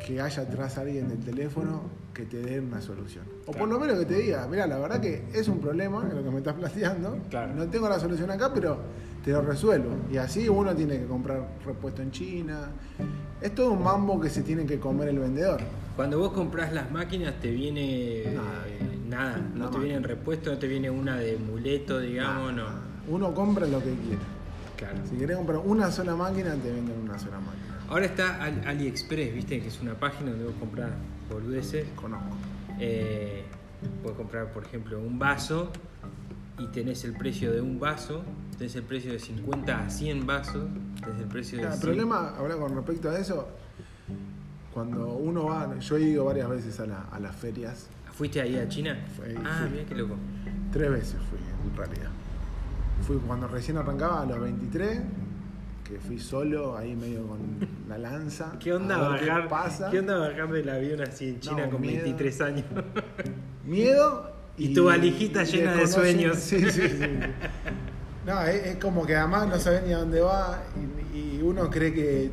que 0.03 0.19
haya 0.19 0.41
atrás 0.41 0.77
alguien 0.79 1.07
del 1.07 1.19
teléfono 1.19 1.83
que 2.13 2.23
te 2.25 2.41
dé 2.41 2.59
una 2.59 2.81
solución. 2.81 3.23
O 3.45 3.51
por 3.51 3.67
lo 3.69 3.79
menos 3.79 3.97
que 3.99 4.05
te 4.05 4.15
diga, 4.15 4.47
mira, 4.49 4.67
la 4.67 4.77
verdad 4.77 4.99
que 4.99 5.23
es 5.33 5.47
un 5.47 5.59
problema 5.59 6.03
lo 6.03 6.23
que 6.23 6.29
me 6.29 6.37
estás 6.37 6.53
planteando. 6.55 7.17
Claro. 7.29 7.53
No 7.55 7.67
tengo 7.67 7.87
la 7.89 7.99
solución 7.99 8.29
acá, 8.31 8.51
pero 8.53 8.77
te 9.23 9.31
lo 9.31 9.41
resuelvo. 9.41 9.91
Y 10.11 10.17
así 10.17 10.49
uno 10.49 10.75
tiene 10.75 10.99
que 10.99 11.05
comprar 11.05 11.47
repuesto 11.65 12.01
en 12.01 12.11
China. 12.11 12.69
Es 13.41 13.55
todo 13.55 13.71
un 13.71 13.83
mambo 13.83 14.19
que 14.19 14.29
se 14.29 14.41
tiene 14.43 14.65
que 14.65 14.79
comer 14.79 15.09
el 15.09 15.19
vendedor. 15.19 15.61
Cuando 15.95 16.19
vos 16.19 16.31
compras 16.31 16.71
las 16.73 16.89
máquinas 16.91 17.35
te 17.41 17.51
viene 17.51 18.23
Nada. 18.33 18.65
eh, 18.67 18.99
nada, 19.09 19.37
no 19.55 19.69
te 19.69 19.77
viene 19.79 19.95
en 19.95 20.01
máquina. 20.01 20.15
repuesto, 20.19 20.51
no 20.51 20.57
te 20.57 20.67
viene 20.67 20.89
una 20.89 21.17
de 21.17 21.37
muleto, 21.37 21.99
digamos, 21.99 22.53
no. 22.53 22.65
Uno 23.07 23.33
compra 23.33 23.65
lo 23.67 23.79
que 23.79 23.93
quiere. 23.95 24.21
Claro. 24.77 24.97
Si 25.09 25.15
querés 25.15 25.37
comprar 25.37 25.59
una 25.59 25.91
sola 25.91 26.15
máquina, 26.15 26.55
te 26.55 26.71
venden 26.71 26.99
una 27.03 27.17
sola 27.19 27.39
máquina. 27.39 27.70
Ahora 27.91 28.05
está 28.05 28.41
Ali- 28.41 28.61
AliExpress, 28.65 29.33
viste, 29.33 29.59
que 29.61 29.67
es 29.67 29.81
una 29.81 29.95
página 29.95 30.31
donde 30.31 30.45
vos 30.45 30.53
compras 30.59 30.91
boludeces. 31.29 31.85
Conozco. 31.95 32.37
Eh, 32.79 33.43
puedes 34.01 34.17
comprar, 34.17 34.51
por 34.53 34.63
ejemplo, 34.63 34.97
un 34.99 35.19
vaso 35.19 35.69
y 36.57 36.67
tenés 36.67 37.03
el 37.03 37.13
precio 37.13 37.51
de 37.51 37.59
un 37.59 37.79
vaso, 37.81 38.23
tenés 38.57 38.75
el 38.77 38.83
precio 38.83 39.11
de 39.11 39.19
50 39.19 39.77
a 39.85 39.89
100 39.89 40.25
vasos, 40.25 40.69
tenés 41.03 41.19
el 41.19 41.27
precio 41.27 41.57
de 41.57 41.63
Claro, 41.63 41.75
el 41.75 41.81
100. 41.81 41.91
problema, 41.91 42.29
ahora 42.37 42.55
con 42.55 42.75
respecto 42.75 43.09
a 43.09 43.17
eso, 43.19 43.47
cuando 44.73 45.09
uno 45.15 45.45
va, 45.45 45.77
yo 45.79 45.97
he 45.97 46.01
ido 46.03 46.23
varias 46.25 46.49
veces 46.49 46.79
a, 46.79 46.85
la- 46.85 47.05
a 47.11 47.19
las 47.19 47.35
ferias, 47.35 47.87
¿Fuiste 48.13 48.39
ahí 48.41 48.55
a 48.57 48.67
China? 48.69 48.97
Fui- 49.17 49.35
ah, 49.43 49.67
mira 49.71 49.83
qué 49.85 49.95
loco. 49.95 50.15
tres 50.71 50.91
veces 50.91 51.15
fui 51.29 51.39
en 51.69 51.75
realidad. 51.77 52.09
Fui 53.07 53.17
cuando 53.25 53.47
recién 53.47 53.77
arrancaba 53.77 54.21
a 54.21 54.25
los 54.25 54.39
23, 54.39 55.01
que 55.83 55.97
fui 55.97 56.19
solo, 56.19 56.77
ahí 56.77 56.95
medio 56.95 57.25
con 57.25 57.39
la 57.91 57.97
lanza. 57.97 58.53
¿Qué 58.59 58.73
onda 58.73 58.95
a 58.95 59.09
ver 59.09 59.27
bajar? 59.27 59.43
¿Qué 59.43 59.49
pasa? 59.49 59.89
¿Qué 59.91 59.99
onda 59.99 60.17
bajar 60.17 60.51
del 60.51 60.69
avión 60.69 61.01
así 61.01 61.29
en 61.29 61.39
China 61.39 61.65
No, 61.65 61.71
con 61.71 61.81
miedo. 61.81 62.03
23 62.03 62.41
años? 62.41 62.65
Miedo 63.65 64.31
Y 64.57 64.73
tu 64.73 64.85
valijita 64.85 65.43
llena 65.43 65.75
de 65.75 65.87
sueños. 65.87 66.37
Sí, 66.37 66.59
sí, 66.71 66.81
sí. 66.87 67.07
No, 68.25 68.41
es, 68.43 68.65
es 68.65 68.75
como 68.77 69.05
que 69.05 69.15
además 69.15 69.47
no 69.47 69.59
sabes 69.59 69.83
ni 69.83 69.93
a 69.93 69.97
dónde 69.97 70.21
va 70.21 70.63
y, 71.13 71.37
y 71.37 71.41
uno 71.41 71.69
cree 71.69 71.93
que 71.93 72.29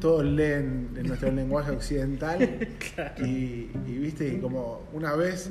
todos 0.00 0.24
leen 0.24 0.90
en 0.96 1.06
nuestro 1.06 1.30
lenguaje 1.32 1.70
occidental 1.70 2.42
y, 3.18 3.70
y 3.86 3.98
viste, 3.98 4.28
y 4.28 4.40
como 4.40 4.82
una 4.92 5.14
vez 5.14 5.50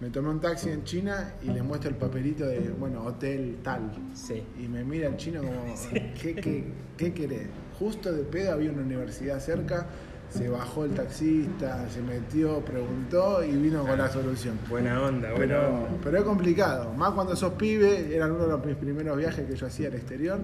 me 0.00 0.08
tomé 0.08 0.30
un 0.30 0.40
taxi 0.40 0.70
en 0.70 0.82
China 0.84 1.34
y 1.42 1.50
le 1.50 1.62
muestro 1.62 1.90
el 1.90 1.96
papelito 1.96 2.46
de, 2.46 2.70
bueno, 2.70 3.04
hotel 3.04 3.58
tal. 3.62 3.92
Sí. 4.14 4.42
Y 4.58 4.66
me 4.66 4.82
mira 4.82 5.08
el 5.08 5.16
chino 5.16 5.42
como, 5.42 5.62
¿qué, 6.20 6.34
qué, 6.34 6.64
qué 6.96 7.12
querés? 7.12 7.48
Justo 7.80 8.12
de 8.12 8.22
pedo 8.22 8.52
había 8.52 8.70
una 8.70 8.82
universidad 8.82 9.40
cerca, 9.40 9.86
se 10.30 10.48
bajó 10.48 10.84
el 10.84 10.92
taxista, 10.92 11.88
se 11.90 12.00
metió, 12.02 12.60
preguntó 12.64 13.42
y 13.42 13.50
vino 13.56 13.84
con 13.84 13.98
la 13.98 14.08
solución. 14.08 14.56
Buena 14.68 15.02
onda, 15.02 15.32
buena 15.32 15.56
Pero, 15.56 15.74
onda. 15.74 15.88
pero 16.04 16.18
es 16.18 16.24
complicado, 16.24 16.92
más 16.94 17.10
cuando 17.14 17.34
sos 17.34 17.54
pibe, 17.54 18.14
eran 18.14 18.30
uno 18.30 18.44
de 18.44 18.50
los 18.50 18.64
mis 18.64 18.76
primeros 18.76 19.16
viajes 19.18 19.44
que 19.48 19.56
yo 19.56 19.66
hacía 19.66 19.88
al 19.88 19.94
exterior. 19.94 20.38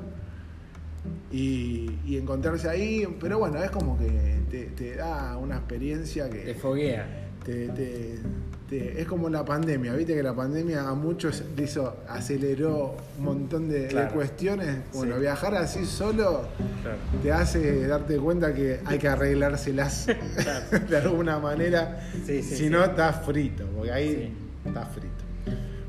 Y, 1.31 1.99
y 2.05 2.17
encontrarse 2.17 2.69
ahí, 2.69 3.07
pero 3.21 3.39
bueno, 3.39 3.63
es 3.63 3.71
como 3.71 3.97
que 3.99 4.41
te, 4.51 4.65
te 4.71 4.97
da 4.97 5.37
una 5.37 5.57
experiencia 5.57 6.29
Te 6.29 6.43
que 6.43 6.55
foguea. 6.55 7.07
te- 7.45 7.69
te- 7.69 8.19
te- 8.69 9.01
es 9.01 9.07
como 9.07 9.29
la 9.29 9.45
pandemia, 9.45 9.93
viste 9.95 10.15
que 10.15 10.23
la 10.23 10.35
pandemia 10.35 10.89
a 10.89 10.95
muchos 10.95 11.43
hizo, 11.57 11.97
aceleró 12.09 12.97
un 13.19 13.25
montón 13.25 13.69
de, 13.69 14.09
cuestiones. 14.13 14.79
Bueno, 14.93 15.15
Sí. 15.15 15.21
viajar 15.21 15.55
así 15.55 15.85
solo 15.87 16.43
Claro. 16.83 16.99
te 17.23 17.33
hace 17.33 17.87
darte 17.87 18.17
cuenta 18.19 18.53
que 18.55 18.81
hay 18.85 18.99
que 18.99 19.09
arreglárselas 19.09 20.07
de 20.91 20.97
alguna 20.97 21.39
manera, 21.39 22.01
Sí, 22.27 22.43
sí, 22.43 22.57
si 22.57 22.71
no 22.71 22.83
estás 22.85 23.25
frito, 23.25 23.65
porque 23.77 23.93
ahí 23.93 24.35
estás 24.65 24.89
frito. 24.93 25.15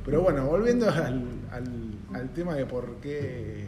Pero 0.05 0.21
bueno, 0.21 0.45
volviendo 0.45 0.89
al, 0.89 1.23
al- 1.51 1.93
al 2.13 2.29
tema 2.33 2.55
de 2.55 2.65
por 2.65 2.95
qué 3.01 3.65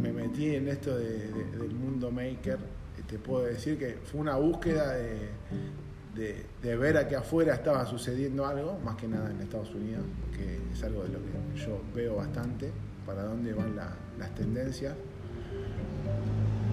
me 0.00 0.12
metí 0.12 0.54
en 0.54 0.68
esto 0.68 0.96
de- 0.96 1.28
de- 1.28 1.58
del 1.58 1.74
mundo 1.74 2.10
maker, 2.10 2.58
te 3.08 3.18
puedo 3.18 3.44
decir 3.44 3.78
que 3.78 3.96
fue 4.04 4.20
una 4.20 4.36
búsqueda 4.36 4.92
de, 4.92 5.16
de- 6.18 6.44
de 6.62 6.76
ver 6.76 6.96
a 6.98 7.08
que 7.08 7.16
afuera 7.16 7.54
estaba 7.54 7.86
sucediendo 7.86 8.44
algo, 8.46 8.78
más 8.84 8.96
que 8.96 9.08
nada 9.08 9.30
en 9.30 9.40
Estados 9.40 9.72
Unidos, 9.74 10.02
que 10.36 10.58
es 10.72 10.82
algo 10.84 11.02
de 11.04 11.08
lo 11.10 11.18
que 11.18 11.60
yo 11.64 11.80
veo 11.94 12.16
bastante, 12.16 12.70
para 13.06 13.22
dónde 13.24 13.52
van 13.54 13.74
la- 13.76 13.94
las 14.18 14.34
tendencias. 14.34 14.94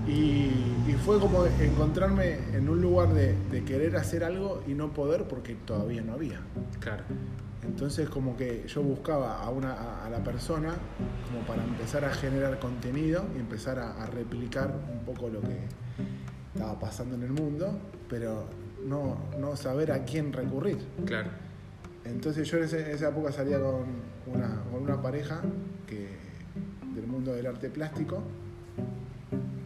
Y, 0.07 0.51
y 0.87 0.95
fue 1.03 1.19
como 1.19 1.45
encontrarme 1.45 2.37
en 2.53 2.69
un 2.69 2.79
lugar 2.79 3.13
de, 3.13 3.35
de 3.51 3.63
querer 3.63 3.95
hacer 3.95 4.23
algo 4.23 4.61
y 4.67 4.73
no 4.75 4.93
poder 4.93 5.23
porque 5.27 5.55
todavía 5.55 6.01
no 6.01 6.13
había. 6.13 6.39
Claro. 6.79 7.03
Entonces 7.63 8.07
como 8.09 8.37
que 8.37 8.65
yo 8.67 8.83
buscaba 8.83 9.41
a, 9.41 9.49
una, 9.49 9.73
a, 9.73 10.05
a 10.05 10.09
la 10.11 10.23
persona 10.23 10.75
como 11.27 11.45
para 11.47 11.63
empezar 11.63 12.05
a 12.05 12.13
generar 12.13 12.59
contenido 12.59 13.25
y 13.35 13.39
empezar 13.39 13.79
a, 13.79 14.03
a 14.03 14.05
replicar 14.05 14.71
un 14.93 15.03
poco 15.03 15.29
lo 15.29 15.41
que 15.41 15.57
estaba 16.53 16.79
pasando 16.79 17.15
en 17.15 17.23
el 17.23 17.31
mundo, 17.31 17.75
pero 18.07 18.45
no, 18.87 19.17
no 19.39 19.55
saber 19.55 19.91
a 19.91 20.03
quién 20.05 20.31
recurrir. 20.33 20.77
Claro. 21.05 21.29
Entonces 22.05 22.47
yo 22.49 22.57
en 22.57 22.63
ese- 22.65 22.91
esa 22.91 23.09
época 23.09 23.31
salía 23.31 23.59
con 23.59 23.85
una, 24.27 24.61
con 24.71 24.81
una 24.83 25.01
pareja 25.01 25.41
que, 25.87 26.09
del 26.93 27.07
mundo 27.07 27.33
del 27.33 27.47
arte 27.47 27.69
plástico, 27.69 28.21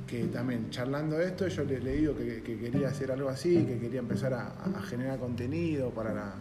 que 0.08 0.24
también 0.26 0.70
charlando 0.72 1.20
esto, 1.22 1.48
yo 1.48 1.64
le, 1.64 1.80
le 1.80 1.98
digo 1.98 2.16
que, 2.16 2.42
que 2.42 2.58
quería 2.58 2.88
hacer 2.88 3.12
algo 3.12 3.30
así, 3.30 3.64
que 3.66 3.78
quería 3.78 4.00
empezar 4.00 4.34
a, 4.34 4.48
a 4.76 4.82
generar 4.84 5.20
contenido 5.20 5.92
para, 5.92 6.14
la- 6.14 6.34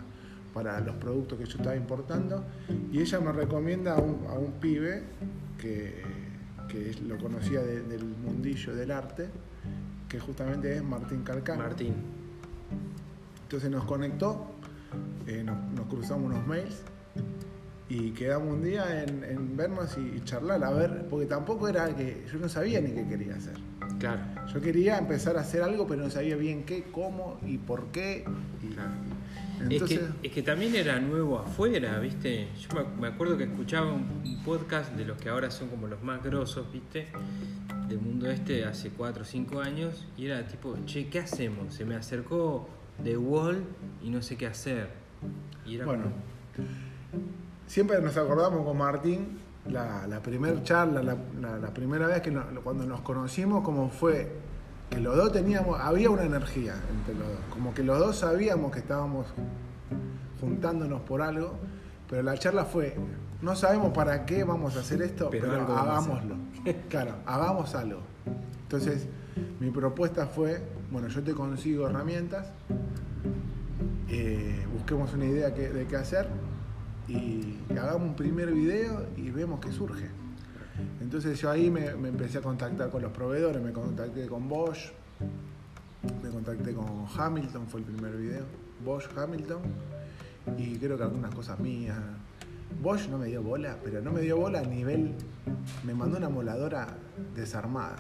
para 0.55 0.81
los 0.81 0.97
productos 0.97 1.39
que 1.39 1.45
yo 1.45 1.59
estaba 1.59 1.77
importando, 1.77 2.45
y 2.91 3.01
ella 3.01 3.21
me 3.21 3.33
recomienda 3.33 3.95
a 3.97 4.01
un, 4.01 4.27
a 4.29 4.33
un 4.35 4.53
pibe 4.53 5.03
que, 5.61 6.03
que 6.69 6.95
lo 7.07 7.19
conocía 7.19 7.61
de- 7.61 7.83
del 7.83 8.05
mundillo 8.05 8.75
del 8.75 8.91
arte, 8.91 9.29
que 10.09 10.19
justamente 10.19 10.75
es 10.77 10.83
Martín 10.83 11.23
Calcano. 11.23 11.63
Martín. 11.63 11.95
Entonces 13.43 13.71
nos 13.71 13.85
conectó, 13.85 14.53
eh, 15.27 15.43
nos, 15.45 15.59
nos 15.73 15.87
cruzamos 15.87 16.31
unos 16.33 16.47
mails 16.47 16.83
y 17.89 18.11
quedamos 18.11 18.55
un 18.55 18.63
día 18.63 19.03
en, 19.03 19.25
en 19.25 19.57
vernos 19.57 19.97
y, 19.97 20.17
y 20.17 20.21
charlar, 20.25 20.63
a 20.63 20.71
ver, 20.71 21.07
porque 21.09 21.27
tampoco 21.27 21.69
era 21.69 21.95
que 21.97 22.27
yo 22.31 22.39
no 22.39 22.49
sabía 22.49 22.81
ni 22.81 22.91
qué 22.91 23.07
quería 23.07 23.37
hacer. 23.37 23.55
Claro. 23.99 24.21
Yo 24.53 24.61
quería 24.61 24.99
empezar 24.99 25.37
a 25.37 25.41
hacer 25.41 25.63
algo, 25.63 25.87
pero 25.87 26.03
no 26.03 26.11
sabía 26.11 26.37
bien 26.37 26.65
qué, 26.65 26.85
cómo 26.93 27.39
y 27.45 27.59
por 27.59 27.87
qué. 27.87 28.25
Y, 28.63 28.75
Claro. 28.75 28.91
Entonces, 29.61 29.99
es, 29.99 30.15
que, 30.21 30.29
es 30.29 30.35
que 30.35 30.43
también 30.43 30.77
era 30.77 31.01
nuevo 31.01 31.39
afuera, 31.39 31.99
¿viste? 31.99 32.49
Yo 32.61 32.69
me, 32.77 33.01
me 33.01 33.09
acuerdo 33.09 33.37
que 33.37 33.45
escuchaba 33.45 33.93
un, 33.93 34.07
un 34.25 34.43
podcast 34.45 34.93
de 34.93 35.05
los 35.05 35.19
que 35.19 35.31
ahora 35.31 35.51
son 35.51 35.69
como 35.69 35.89
los 35.89 36.01
más 36.03 36.23
grosos, 36.23 36.71
¿viste? 36.73 37.09
Del 37.89 38.01
mundo 38.01 38.31
este 38.31 38.65
hace 38.65 38.91
4 38.91 39.23
o 39.23 39.25
5 39.25 39.61
años 39.61 40.07
y 40.17 40.27
era 40.27 40.47
tipo, 40.47 40.75
che, 40.85 41.09
¿qué 41.09 41.21
hacemos? 41.21 41.73
Se 41.75 41.85
me 41.85 41.95
acercó 41.95 42.69
The 43.03 43.17
Wall 43.17 43.65
y 44.03 44.11
no 44.11 44.21
sé 44.23 44.37
qué 44.37 44.47
hacer. 44.47 44.91
Y 45.65 45.77
era 45.77 45.87
bueno, 45.87 46.05
como, 46.55 46.69
siempre 47.67 48.01
nos 48.03 48.17
acordamos 48.17 48.65
con 48.65 48.77
Martín 48.77 49.39
la, 49.71 50.07
la 50.07 50.21
primera 50.21 50.63
charla, 50.63 51.03
la, 51.03 51.17
la- 51.41 51.59
la 51.59 51.73
primera 51.75 52.07
vez 52.07 52.21
que 52.21 52.31
nos- 52.31 52.45
cuando 52.63 52.85
nos 52.85 53.01
conocimos, 53.01 53.63
como 53.65 53.89
fue 53.91 54.33
que 54.91 54.99
los 55.01 55.17
dos 55.17 55.33
teníamos, 55.33 55.79
había 55.81 56.11
una 56.11 56.25
energía 56.25 56.75
entre 56.91 57.15
los 57.15 57.27
dos, 57.29 57.39
como 57.51 57.73
que 57.75 57.83
los 57.83 57.99
dos 57.99 58.17
sabíamos 58.19 58.71
que 58.73 58.79
estábamos 58.81 59.27
juntándonos 60.41 61.01
por 61.03 61.23
algo, 61.23 61.55
pero 62.09 62.23
la 62.23 62.37
charla 62.39 62.65
fue, 62.65 62.95
no 63.43 63.55
sabemos 63.57 63.93
para 63.93 64.27
qué 64.27 64.45
vamos 64.45 64.77
a 64.77 64.81
hacer 64.81 65.03
esto, 65.03 65.29
Pero 65.31 65.47
pero, 65.49 65.61
algo 65.61 65.75
vamos 65.75 65.89
a 65.89 65.99
hacer". 65.99 66.13
hagámoslo. 66.13 66.49
Claro, 66.89 67.15
hagamos 67.27 67.75
algo. 67.75 68.01
Entonces, 68.63 69.07
mi 69.61 69.71
propuesta 69.71 70.27
fue, 70.27 70.61
bueno, 70.91 71.09
yo 71.09 71.23
te 71.23 71.33
consigo 71.33 71.89
herramientas, 71.89 72.49
eh, 74.09 74.67
busquemos 74.73 75.13
una 75.15 75.25
idea 75.27 75.55
que- 75.55 75.69
de 75.71 75.87
qué 75.87 75.97
hacer 75.97 76.29
y 77.07 77.59
hagamos 77.71 78.03
un 78.09 78.15
primer 78.15 78.53
video 78.53 79.07
y 79.17 79.31
vemos 79.31 79.61
qué 79.61 79.73
surge. 79.73 80.09
Entonces 81.01 81.41
yo 81.41 81.51
ahí 81.51 81.71
me, 81.71 81.95
me 81.95 82.09
empecé 82.09 82.39
a 82.39 82.43
contactar 82.43 82.91
con 82.91 83.03
los 83.03 83.13
proveedores, 83.13 83.63
me 83.63 83.73
contacté 83.73 84.27
con 84.27 84.49
Bosch, 84.49 84.91
me 86.23 86.29
contacté 86.31 86.73
con 86.75 87.07
Hamilton, 87.17 87.67
fue 87.67 87.81
el 87.81 87.87
primer 87.87 88.17
video, 88.17 88.45
Bosch, 88.85 89.07
Hamilton, 89.17 89.61
y 90.57 90.77
creo 90.77 90.97
que 90.97 91.03
algunas 91.03 91.35
cosas 91.35 91.59
mías. 91.61 91.97
Bosch 92.83 93.09
no 93.09 93.19
me 93.19 93.27
dio 93.27 93.43
bola, 93.43 93.77
pero 93.83 94.01
no 94.01 94.13
me 94.13 94.21
dio 94.21 94.37
bola 94.37 94.61
a 94.61 94.65
nivel, 94.65 95.13
me 95.85 95.95
mandó 95.95 96.17
una 96.19 96.29
moladora 96.29 96.87
desarmada, 97.35 97.97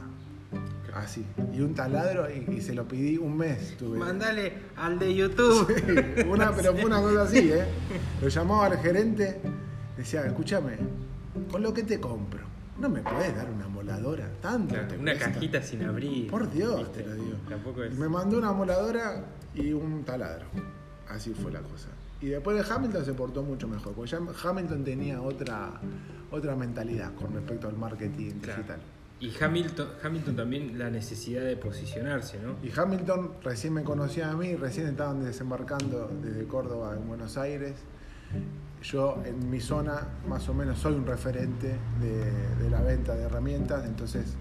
así, 0.95 1.25
y 1.53 1.61
un 1.61 1.75
taladro 1.75 2.29
y, 2.31 2.55
y 2.57 2.61
se 2.61 2.75
lo 2.75 2.87
pedí 2.87 3.17
un 3.19 3.37
mes. 3.37 3.77
Tuve. 3.77 3.99
Mandale 3.99 4.53
al 4.77 4.99
de 4.99 5.15
YouTube. 5.15 5.75
Sí, 5.77 6.23
una, 6.29 6.53
pero 6.57 6.73
fue 6.75 6.85
una 6.85 7.01
cosa 7.01 7.23
así, 7.23 7.51
¿eh? 7.53 7.65
Lo 8.23 8.29
llamaba 8.29 8.67
al 8.67 8.79
gerente, 8.79 9.41
decía, 9.97 10.25
escúchame, 10.27 10.77
con 11.51 11.63
lo 11.63 11.73
que 11.75 11.83
te 11.83 11.99
compro. 11.99 12.47
No 12.79 12.89
me 12.89 13.01
podés 13.03 13.35
dar 13.35 13.51
una 13.51 13.67
moladora, 13.67 14.31
tanto. 14.41 14.75
Claro, 14.75 14.87
te 14.89 14.97
una 14.97 15.11
cuesta. 15.13 15.33
cajita 15.33 15.61
sin 15.63 15.83
abrir. 15.83 16.31
Por 16.31 16.49
Dios, 16.49 16.79
¿viste? 16.79 17.03
te 17.03 17.09
lo 17.09 17.15
digo. 17.17 17.37
Tampoco 17.49 17.83
es. 17.83 17.93
Y 17.93 17.97
Me 17.99 18.09
mandó 18.09 18.39
una 18.39 18.53
moladora 18.53 19.25
y 19.57 19.73
un 19.73 20.05
taladro. 20.05 20.47
Así 21.09 21.35
fue 21.35 21.51
la 21.51 21.59
cosa. 21.61 21.89
Y 22.21 22.27
después 22.27 22.57
de 22.57 22.75
Hamilton 22.75 23.05
se 23.05 23.15
portó 23.15 23.43
mucho 23.43 23.69
mejor, 23.69 23.93
porque 23.95 24.11
ya 24.11 24.19
Hamilton 24.45 24.83
tenía 24.85 25.23
otra, 25.23 25.81
otra 26.31 26.57
mentalidad 26.57 27.15
con 27.15 27.33
respecto 27.33 27.69
al 27.69 27.77
marketing 27.77 28.33
Claro. 28.41 28.57
digital. 28.63 28.81
Y 29.21 29.33
Hamilton, 29.43 29.89
Hamilton 30.03 30.37
también 30.37 30.79
la 30.79 30.91
necesidad 30.91 31.43
de 31.43 31.57
posicionarse, 31.57 32.39
¿no? 32.41 32.55
Y 32.63 32.71
Hamilton 32.77 33.33
recién 33.43 33.73
me 33.75 33.83
conocía 33.83 34.31
a 34.31 34.37
mí, 34.37 34.55
recién 34.55 34.87
estaban 34.87 35.25
desembarcando 35.25 36.09
desde 36.23 36.45
Córdoba 36.45 36.95
en 36.97 37.07
Buenos 37.09 37.37
Aires. 37.37 37.75
Yo 38.83 39.21
en 39.25 39.51
mi 39.51 39.61
zona 39.61 40.07
más 40.29 40.49
o 40.49 40.55
menos 40.55 40.79
soy 40.79 40.95
un 40.95 41.05
referente 41.07 41.75
de, 42.01 42.63
de 42.63 42.71
la 42.71 42.81
venta 42.81 43.17
de 43.17 43.25
herramientas, 43.25 43.85
entonces 43.87 44.37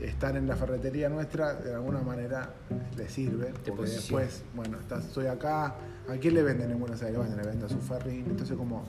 estar 0.00 0.36
en 0.36 0.46
la 0.46 0.56
ferretería 0.56 1.08
nuestra 1.08 1.54
de 1.54 1.74
alguna 1.74 2.00
manera 2.00 2.50
le 2.96 3.08
sirve, 3.08 3.52
porque 3.66 3.90
después, 3.90 4.42
bueno, 4.54 4.78
estoy 4.78 5.26
acá, 5.26 5.74
¿a 6.08 6.16
quién 6.20 6.34
le 6.34 6.42
venden 6.42 6.70
en 6.70 6.78
Buenos 6.78 7.02
Aires? 7.02 7.16
Bueno, 7.18 7.36
le 7.36 7.42
venden 7.42 7.64
a 7.64 7.68
su 7.68 7.80
ferrín, 7.80 8.26
entonces 8.28 8.56
como 8.56 8.84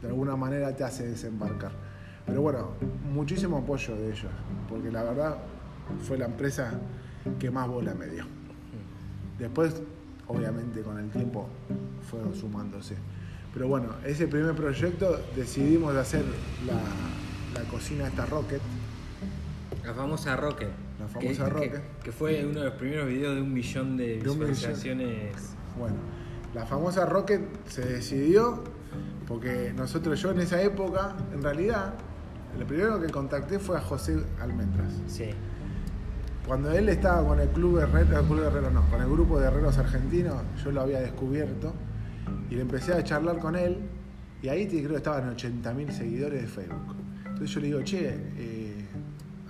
de 0.00 0.08
alguna 0.08 0.36
manera 0.36 0.74
te 0.74 0.84
hace 0.84 1.06
desembarcar. 1.06 1.72
Pero 2.26 2.42
bueno, 2.42 2.70
muchísimo 3.12 3.58
apoyo 3.58 3.96
de 3.96 4.12
ellos, 4.12 4.30
porque 4.68 4.90
la 4.90 5.02
verdad 5.02 5.38
fue 6.02 6.18
la 6.18 6.26
empresa 6.26 6.72
que 7.38 7.50
más 7.50 7.68
bola 7.68 7.94
me 7.94 8.06
dio. 8.06 8.24
Después, 9.38 9.82
obviamente, 10.28 10.82
con 10.82 10.98
el 10.98 11.10
tiempo 11.10 11.48
fueron 12.08 12.34
sumándose. 12.34 12.94
Pero 13.52 13.68
bueno, 13.68 13.88
ese 14.04 14.28
primer 14.28 14.54
proyecto 14.54 15.20
decidimos 15.36 15.94
hacer 15.96 16.24
la, 16.66 17.60
la 17.60 17.68
cocina 17.68 18.06
esta 18.06 18.24
Rocket. 18.26 18.60
La 19.84 19.94
famosa 19.94 20.36
Rocket. 20.36 20.70
La 20.98 21.08
famosa 21.08 21.44
que, 21.44 21.50
Rocket. 21.50 21.72
Que, 21.72 22.04
que 22.04 22.12
fue 22.12 22.44
uno 22.44 22.60
de 22.60 22.66
los 22.66 22.74
primeros 22.74 23.08
videos 23.08 23.34
de 23.34 23.42
un 23.42 23.52
millón 23.52 23.96
de 23.96 24.18
De 24.18 24.28
visualizaciones. 24.28 25.34
Bueno, 25.78 25.96
la 26.54 26.66
famosa 26.66 27.06
Rocket 27.06 27.42
se 27.66 27.84
decidió 27.84 28.62
porque 29.26 29.72
nosotros, 29.74 30.20
yo 30.20 30.30
en 30.30 30.40
esa 30.40 30.60
época, 30.60 31.16
en 31.32 31.42
realidad, 31.42 31.94
lo 32.58 32.66
primero 32.66 33.00
que 33.00 33.08
contacté 33.08 33.58
fue 33.58 33.76
a 33.76 33.80
José 33.80 34.22
Almendras. 34.40 34.92
Sí. 35.06 35.30
Cuando 36.46 36.72
él 36.72 36.88
estaba 36.88 37.26
con 37.26 37.40
el 37.40 37.48
club 37.48 37.78
herrero, 37.78 38.20
el 38.20 38.26
club 38.26 38.42
herrero 38.42 38.70
no, 38.70 38.82
con 38.90 39.00
el 39.00 39.08
grupo 39.08 39.38
de 39.38 39.46
herreros 39.46 39.78
argentinos, 39.78 40.42
yo 40.62 40.72
lo 40.72 40.82
había 40.82 41.00
descubierto 41.00 41.72
y 42.50 42.56
le 42.56 42.62
empecé 42.62 42.92
a 42.92 43.02
charlar 43.02 43.38
con 43.38 43.56
él 43.56 43.78
y 44.42 44.48
ahí 44.48 44.66
creo 44.66 44.90
que 44.90 44.96
estaban 44.96 45.34
80.000 45.34 45.90
seguidores 45.90 46.42
de 46.42 46.48
Facebook. 46.48 46.96
Entonces 47.24 47.50
yo 47.50 47.60
le 47.60 47.66
digo, 47.68 47.82
che, 47.82 48.08
eh, 48.08 48.51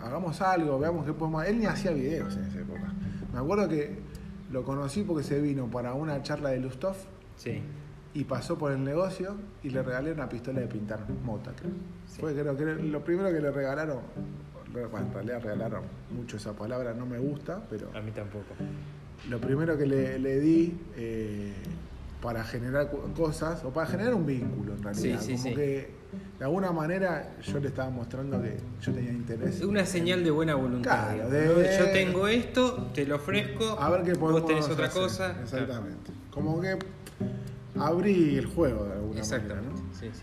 hagamos 0.02 0.40
algo, 0.40 0.78
veamos 0.78 1.06
qué 1.06 1.12
podemos... 1.12 1.44
Él 1.46 1.58
ni 1.58 1.66
hacía 1.66 1.92
videos 1.92 2.36
en 2.36 2.44
esa 2.44 2.58
época. 2.60 2.92
Me 3.32 3.38
acuerdo 3.38 3.68
que 3.68 3.96
lo 4.50 4.62
conocí 4.64 5.02
porque 5.02 5.22
se 5.24 5.40
vino 5.40 5.66
para 5.70 5.94
una 5.94 6.22
charla 6.22 6.50
de 6.50 6.60
Lustov 6.60 6.96
Sí. 7.36 7.60
y 8.14 8.24
pasó 8.24 8.58
por 8.58 8.72
el 8.72 8.84
negocio 8.84 9.36
y 9.62 9.70
le 9.70 9.82
regalé 9.82 10.12
una 10.12 10.28
pistola 10.28 10.60
de 10.60 10.66
pintar 10.66 11.00
mota, 11.24 11.52
creo. 11.56 11.72
Sí. 12.06 12.20
Fue 12.20 12.34
creo 12.34 12.56
que 12.56 12.64
lo 12.64 13.02
primero 13.02 13.32
que 13.32 13.40
le 13.40 13.50
regalaron, 13.50 14.00
bueno, 14.72 14.98
en 15.06 15.12
realidad 15.14 15.40
regalaron 15.42 15.82
mucho 16.14 16.36
esa 16.36 16.52
palabra, 16.52 16.92
no 16.92 17.06
me 17.06 17.18
gusta, 17.18 17.62
pero 17.70 17.88
A 17.94 18.00
mí 18.02 18.10
tampoco. 18.10 18.54
lo 19.30 19.40
primero 19.40 19.76
que 19.78 19.86
le, 19.86 20.18
le 20.18 20.40
di 20.40 20.78
eh, 20.96 21.54
para 22.20 22.44
generar 22.44 22.90
cosas, 23.16 23.64
o 23.64 23.70
para 23.70 23.86
generar 23.86 24.14
un 24.14 24.26
vínculo 24.26 24.74
en 24.74 24.82
realidad, 24.82 25.20
Sí, 25.20 25.36
sí, 25.36 25.42
como 25.42 25.56
que 25.56 25.90
de 26.42 26.46
alguna 26.46 26.72
manera 26.72 27.36
yo 27.40 27.60
le 27.60 27.68
estaba 27.68 27.88
mostrando 27.88 28.42
que 28.42 28.56
yo 28.80 28.92
tenía 28.92 29.12
interés. 29.12 29.60
Una 29.62 29.86
señal 29.86 30.24
de 30.24 30.30
buena 30.32 30.56
voluntad. 30.56 31.14
Yo 31.16 31.90
tengo 31.92 32.26
esto, 32.26 32.90
te 32.92 33.06
lo 33.06 33.14
ofrezco. 33.14 33.78
A 33.78 33.88
ver 33.90 34.02
qué 34.02 34.16
podemos 34.16 34.42
Vos 34.42 34.48
tenés 34.50 34.68
otra 34.68 34.86
hacer. 34.86 35.02
cosa. 35.02 35.36
Exactamente. 35.40 36.10
Como 36.32 36.60
que 36.60 36.76
abrí 37.78 38.38
el 38.38 38.46
juego 38.46 38.86
de 38.86 38.92
alguna 38.94 39.20
Exactamente. 39.20 39.68
manera, 39.70 39.86
¿no? 39.88 39.94
Sí, 39.94 40.08
sí. 40.12 40.22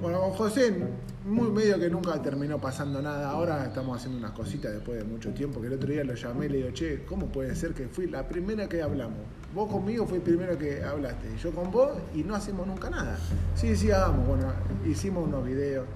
Bueno, 0.00 0.20
con 0.20 0.30
José, 0.30 0.76
muy 1.24 1.50
medio 1.50 1.76
que 1.80 1.90
nunca 1.90 2.22
terminó 2.22 2.60
pasando 2.60 3.02
nada. 3.02 3.28
Ahora 3.28 3.64
estamos 3.64 3.96
haciendo 3.96 4.16
unas 4.18 4.30
cositas 4.30 4.70
después 4.72 4.96
de 4.98 5.02
mucho 5.02 5.30
tiempo. 5.32 5.60
Que 5.60 5.66
el 5.66 5.72
otro 5.72 5.90
día 5.90 6.04
lo 6.04 6.14
llamé 6.14 6.46
y 6.46 6.50
le 6.50 6.56
digo, 6.58 6.70
che, 6.70 7.04
¿cómo 7.04 7.26
puede 7.26 7.56
ser 7.56 7.74
que 7.74 7.88
fui 7.88 8.06
la 8.06 8.28
primera 8.28 8.68
que 8.68 8.80
hablamos? 8.80 9.18
Vos 9.54 9.70
conmigo 9.70 10.06
fue 10.06 10.18
el 10.18 10.22
primero 10.22 10.58
que 10.58 10.82
hablaste. 10.82 11.36
Yo 11.42 11.50
con 11.52 11.70
vos 11.70 11.92
y 12.14 12.22
no 12.22 12.34
hacemos 12.34 12.66
nunca 12.66 12.90
nada. 12.90 13.18
Sí, 13.54 13.74
sí, 13.76 13.90
hagamos. 13.90 14.26
Bueno, 14.26 14.52
hicimos 14.86 15.26
unos 15.26 15.44
videos. 15.44 15.86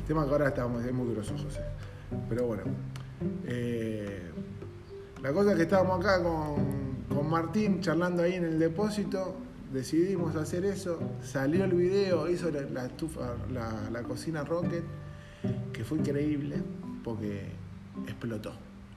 El 0.00 0.06
tema 0.06 0.24
que 0.26 0.30
ahora 0.32 0.48
estábamos, 0.48 0.84
es 0.84 0.92
muy 0.92 1.12
grosso, 1.14 1.34
José. 1.38 1.60
Pero 2.28 2.46
bueno. 2.46 2.62
eh, 3.46 4.30
la 5.22 5.32
cosa 5.32 5.50
es 5.52 5.56
que 5.56 5.62
estábamos 5.62 6.00
acá 6.04 6.22
con, 6.22 7.04
con 7.14 7.28
Martín 7.28 7.80
charlando 7.80 8.22
ahí 8.22 8.34
en 8.34 8.44
el 8.44 8.58
depósito, 8.58 9.36
decidimos 9.72 10.34
hacer 10.36 10.64
eso, 10.64 10.98
salió 11.22 11.64
el 11.64 11.72
video, 11.74 12.28
hizo 12.28 12.50
la, 12.50 12.62
la 12.62 12.86
estufa, 12.86 13.34
la, 13.52 13.90
la 13.90 14.02
cocina 14.02 14.44
Rocket, 14.44 14.82
que 15.72 15.84
fue 15.84 15.98
increíble 15.98 16.56
porque 17.04 17.50
explotó. 18.06 18.52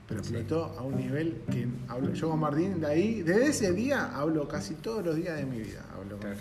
Pero 0.06 0.22
Sí. 0.22 0.34
explotó 0.34 0.64
a 0.78 0.82
un 0.82 0.96
nivel 0.96 1.40
que 1.50 1.66
hablo- 1.88 2.12
yo 2.12 2.30
con 2.30 2.40
Martín 2.40 2.80
de 2.80 2.86
ahí, 2.86 3.22
desde 3.22 3.46
ese 3.48 3.72
día 3.72 4.14
hablo 4.14 4.46
casi 4.46 4.74
todos 4.74 5.04
los 5.04 5.16
días 5.16 5.36
de 5.38 5.46
mi 5.46 5.58
vida. 5.60 5.84
Hablo 5.94 6.18
Claro. 6.18 6.36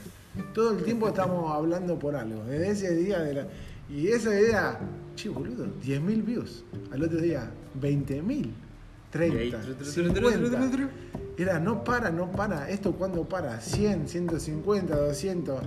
Todo 0.54 0.78
el 0.78 0.84
tiempo 0.84 1.08
estamos 1.08 1.52
hablando 1.56 1.98
por 2.00 2.16
algo. 2.16 2.44
Desde 2.46 2.70
ese 2.72 2.96
día 2.96 3.20
de 3.20 3.34
la. 3.36 3.48
Y 3.90 4.08
esa 4.08 4.34
idea, 4.38 4.80
che, 5.16 5.30
boludo, 5.30 5.68
10.000 5.82 6.24
views. 6.24 6.64
Al 6.92 7.04
otro 7.04 7.20
día, 7.20 7.52
20.000, 7.80 8.52
30, 9.12 9.38
Y 9.38 9.40
ahí, 9.40 9.52
tru, 9.52 9.60
tru, 9.62 9.74
tru, 9.76 9.84
tru, 9.86 10.14
tru, 10.14 10.30
50. 10.32 10.60
tru, 10.60 10.70
tru. 10.72 10.88
Era, 11.38 11.60
no 11.60 11.84
para, 11.84 12.10
no 12.10 12.32
para. 12.32 12.70
¿Esto 12.70 12.94
cuándo 12.94 13.24
para? 13.30 13.60
100, 13.62 14.08
150, 14.08 14.96
200. 14.98 15.62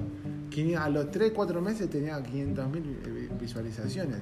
500. 0.50 0.84
A 0.84 0.88
los 0.90 1.10
3, 1.12 1.32
4 1.32 1.60
meses 1.62 1.88
tenía 1.88 2.20
500.000 2.22 2.82
eh, 3.06 3.28
visualizaciones. 3.40 4.18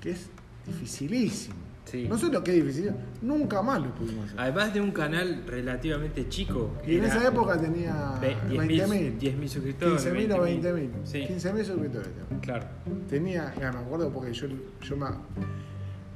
Que 0.00 0.10
es 0.12 0.26
dificilísimo. 0.66 1.54
Sí. 1.90 2.06
No 2.08 2.16
solo 2.16 2.42
que 2.44 2.56
es 2.56 2.64
difícil, 2.64 2.92
nunca 3.20 3.62
más 3.62 3.80
lo 3.82 3.92
pudimos 3.94 4.26
hacer. 4.26 4.38
Además 4.40 4.72
de 4.72 4.80
un 4.80 4.92
canal 4.92 5.42
relativamente 5.46 6.28
chico. 6.28 6.70
Y 6.86 6.96
en 6.96 7.04
esa 7.04 7.26
época 7.26 7.58
tenía 7.60 8.12
ve- 8.20 8.36
20.000. 8.48 9.18
10.000 9.18 9.48
suscriptores. 9.48 10.06
15.000 10.06 10.32
o 10.38 10.44
20.000. 10.46 10.90
Sí, 11.04 11.18
15.000 11.28 11.64
suscriptores. 11.64 12.08
claro. 12.42 12.66
Tenía, 13.08 13.52
ya 13.60 13.72
me 13.72 13.78
acuerdo 13.80 14.10
porque 14.12 14.32
yo, 14.32 14.46
yo 14.82 14.96
me, 14.96 15.06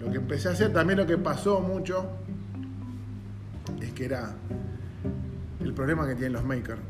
lo 0.00 0.10
que 0.12 0.18
empecé 0.18 0.48
a 0.48 0.52
hacer, 0.52 0.72
también 0.72 0.98
lo 0.98 1.06
que 1.06 1.18
pasó 1.18 1.60
mucho, 1.60 2.06
es 3.80 3.92
que 3.92 4.04
era 4.04 4.34
el 5.60 5.72
problema 5.74 6.06
que 6.06 6.14
tienen 6.14 6.34
los 6.34 6.44
makers 6.44 6.80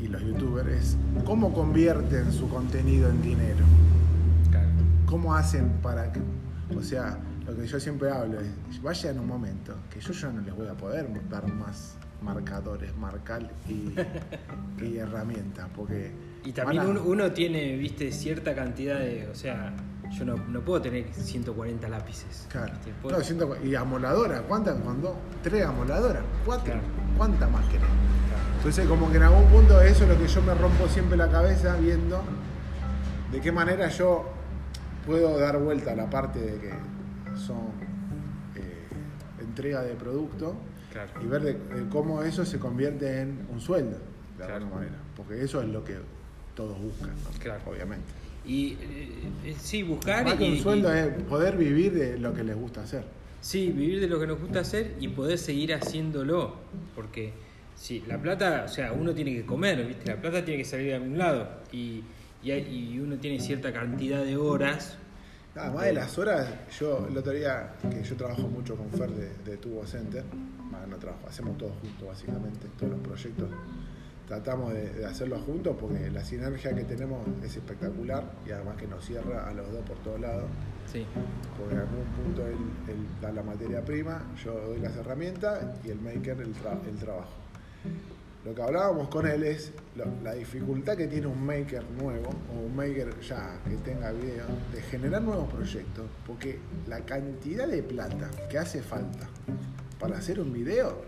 y 0.00 0.08
los 0.08 0.20
youtubers 0.22 0.68
es 0.68 0.96
cómo 1.24 1.54
convierten 1.54 2.30
su 2.32 2.48
contenido 2.50 3.08
en 3.08 3.22
dinero. 3.22 3.64
claro. 4.50 4.68
¿Cómo 5.06 5.34
hacen 5.34 5.68
para 5.82 6.12
que.? 6.12 6.20
O 6.76 6.82
sea, 6.82 7.18
lo 7.46 7.56
que 7.56 7.66
yo 7.66 7.78
siempre 7.80 8.10
hablo 8.10 8.40
es: 8.40 8.82
vaya 8.82 9.10
en 9.10 9.18
un 9.20 9.26
momento 9.26 9.74
que 9.90 10.00
yo 10.00 10.12
ya 10.12 10.28
no 10.30 10.40
les 10.42 10.54
voy 10.54 10.68
a 10.68 10.74
poder 10.74 11.08
dar 11.28 11.46
más 11.52 11.96
marcadores, 12.22 12.96
marcar 12.96 13.48
y, 13.68 13.94
y 14.84 14.96
herramientas, 14.98 15.68
porque. 15.74 16.12
Y 16.44 16.52
también 16.52 16.82
a- 16.82 16.86
uno, 16.88 17.02
uno 17.04 17.32
tiene, 17.32 17.76
viste, 17.76 18.10
cierta 18.12 18.54
cantidad 18.54 18.98
de. 18.98 19.28
O 19.28 19.34
sea, 19.34 19.74
yo 20.16 20.24
no, 20.24 20.36
no 20.36 20.60
puedo 20.60 20.80
tener 20.82 21.12
140 21.12 21.88
lápices. 21.88 22.46
Claro. 22.50 22.72
No, 23.04 23.66
y 23.66 23.74
amoladora, 23.74 24.42
¿cuántas? 24.42 24.76
Cuando 24.80 25.16
tres 25.42 25.66
amoladoras, 25.66 26.22
cuatro, 26.44 26.64
Claro. 26.74 26.80
¿cuántas 27.16 27.50
más 27.50 27.64
querés? 27.66 27.80
claro. 27.80 28.42
Entonces 28.58 28.86
como 28.86 29.10
que 29.10 29.16
en 29.16 29.22
algún 29.24 29.46
punto 29.50 29.80
eso 29.80 30.04
es 30.04 30.10
lo 30.10 30.16
que 30.18 30.28
yo 30.28 30.42
me 30.42 30.54
rompo 30.54 30.86
siempre 30.88 31.16
la 31.16 31.28
cabeza 31.28 31.74
viendo 31.76 32.22
de 33.32 33.40
qué 33.40 33.50
manera 33.50 33.88
yo 33.88 34.28
puedo 35.04 35.38
dar 35.38 35.58
vuelta 35.58 35.92
a 35.92 35.96
la 35.96 36.08
parte 36.08 36.38
de 36.40 36.58
que 36.60 36.70
son 37.36 37.70
eh, 38.56 38.86
entrega 39.40 39.82
de 39.82 39.94
producto 39.94 40.56
Claro. 40.92 41.10
y 41.22 41.26
ver 41.26 41.42
de, 41.42 41.52
de 41.54 41.88
cómo 41.90 42.22
eso 42.22 42.44
se 42.46 42.58
convierte 42.58 43.20
en 43.20 43.46
un 43.52 43.60
sueldo 43.60 43.98
de 43.98 44.36
Claro. 44.38 44.54
alguna 44.56 44.74
manera. 44.76 44.96
Porque 45.16 45.42
eso 45.42 45.60
es 45.60 45.68
lo 45.68 45.84
que 45.84 45.94
todos 46.54 46.78
buscan, 46.80 47.10
¿no? 47.10 47.38
Claro. 47.38 47.60
obviamente. 47.66 48.06
Y 48.46 48.72
eh, 48.80 49.08
eh, 49.44 49.56
sí, 49.58 49.82
buscar. 49.82 50.24
Más 50.24 50.34
que 50.34 50.48
y- 50.48 50.52
un 50.52 50.58
sueldo 50.58 50.94
y- 50.94 50.98
es 50.98 51.08
poder 51.24 51.56
vivir 51.56 51.92
de 51.92 52.18
lo 52.18 52.32
que 52.32 52.44
les 52.44 52.56
gusta 52.56 52.82
hacer. 52.82 53.04
Sí, 53.40 53.70
vivir 53.72 54.00
de 54.00 54.08
lo 54.08 54.18
que 54.18 54.26
nos 54.26 54.40
gusta 54.40 54.60
hacer 54.60 54.94
y 55.00 55.08
poder 55.08 55.36
seguir 55.38 55.74
haciéndolo. 55.74 56.56
Porque, 56.94 57.32
sí, 57.76 58.02
la 58.06 58.18
plata, 58.18 58.62
o 58.66 58.68
sea, 58.68 58.92
uno 58.92 59.12
tiene 59.14 59.34
que 59.34 59.44
comer, 59.44 59.84
¿viste? 59.86 60.06
La 60.10 60.20
plata 60.20 60.44
tiene 60.44 60.58
que 60.62 60.64
salir 60.68 60.86
de 60.86 60.94
algún 60.94 61.18
lado. 61.18 61.48
Y, 61.72 62.02
y, 62.42 62.50
hay- 62.52 62.92
y 62.94 62.98
uno 63.00 63.16
tiene 63.16 63.38
cierta 63.40 63.72
cantidad 63.72 64.24
de 64.24 64.36
horas. 64.36 64.96
Además 65.56 65.84
de 65.84 65.92
las 65.94 66.18
horas, 66.18 66.46
yo 66.78 67.06
el 67.08 67.16
otro 67.16 67.32
día 67.32 67.74
que 67.90 68.02
yo 68.02 68.16
trabajo 68.16 68.42
mucho 68.42 68.76
con 68.76 68.90
Fer 68.90 69.10
de, 69.10 69.32
de 69.50 69.56
Tubo 69.56 69.86
Center, 69.86 70.22
bueno, 70.70 70.86
no 70.88 70.96
trabajo, 70.96 71.26
hacemos 71.28 71.56
todo 71.56 71.70
juntos 71.80 72.06
básicamente, 72.08 72.66
todos 72.78 72.92
los 72.92 73.00
proyectos 73.00 73.48
tratamos 74.28 74.72
de, 74.74 74.90
de 74.92 75.06
hacerlo 75.06 75.38
juntos 75.38 75.76
porque 75.80 76.10
la 76.10 76.24
sinergia 76.24 76.74
que 76.74 76.82
tenemos 76.84 77.24
es 77.44 77.56
espectacular 77.56 78.24
y 78.46 78.50
además 78.50 78.76
que 78.76 78.86
nos 78.88 79.04
cierra 79.04 79.48
a 79.48 79.52
los 79.54 79.70
dos 79.72 79.82
por 79.82 79.96
todos 79.98 80.20
lados. 80.20 80.44
Sí. 80.92 81.06
Porque 81.58 81.74
en 81.74 81.80
algún 81.80 82.04
punto 82.22 82.46
él, 82.46 82.56
él 82.88 83.06
da 83.22 83.30
la 83.32 83.42
materia 83.42 83.84
prima, 83.84 84.24
yo 84.44 84.52
doy 84.68 84.80
las 84.80 84.96
herramientas 84.96 85.64
y 85.84 85.90
el 85.90 86.00
maker 86.00 86.40
el, 86.40 86.54
tra- 86.54 86.86
el 86.88 86.96
trabajo. 86.96 87.30
Lo 88.46 88.54
que 88.54 88.62
hablábamos 88.62 89.08
con 89.08 89.26
él 89.26 89.42
es 89.42 89.72
la 90.22 90.34
dificultad 90.34 90.96
que 90.96 91.08
tiene 91.08 91.26
un 91.26 91.44
maker 91.44 91.84
nuevo 92.00 92.30
o 92.54 92.66
un 92.66 92.76
maker 92.76 93.18
ya 93.18 93.60
que 93.64 93.74
tenga 93.78 94.12
video 94.12 94.46
de 94.72 94.80
generar 94.82 95.20
nuevos 95.20 95.52
proyectos, 95.52 96.06
porque 96.24 96.60
la 96.86 97.00
cantidad 97.00 97.66
de 97.66 97.82
plata 97.82 98.30
que 98.48 98.56
hace 98.56 98.82
falta 98.82 99.26
para 99.98 100.18
hacer 100.18 100.38
un 100.38 100.52
video 100.52 101.02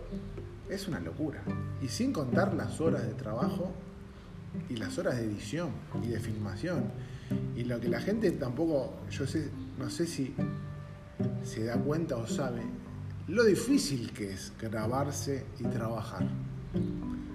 es 0.69 0.89
una 0.89 0.99
locura. 0.99 1.41
Y 1.81 1.87
sin 1.87 2.11
contar 2.11 2.53
las 2.53 2.81
horas 2.81 3.03
de 3.03 3.13
trabajo 3.13 3.71
y 4.67 4.75
las 4.75 4.97
horas 4.97 5.15
de 5.15 5.23
edición 5.23 5.69
y 6.03 6.09
de 6.09 6.19
filmación. 6.19 6.91
Y 7.55 7.63
lo 7.63 7.79
que 7.79 7.87
la 7.87 8.01
gente 8.01 8.31
tampoco, 8.31 8.95
yo 9.11 9.25
sé, 9.25 9.47
no 9.77 9.89
sé 9.89 10.07
si 10.07 10.35
se 11.45 11.63
da 11.63 11.77
cuenta 11.77 12.17
o 12.17 12.27
sabe 12.27 12.63
lo 13.29 13.45
difícil 13.45 14.11
que 14.11 14.33
es 14.33 14.51
grabarse 14.59 15.45
y 15.57 15.63
trabajar. 15.63 16.27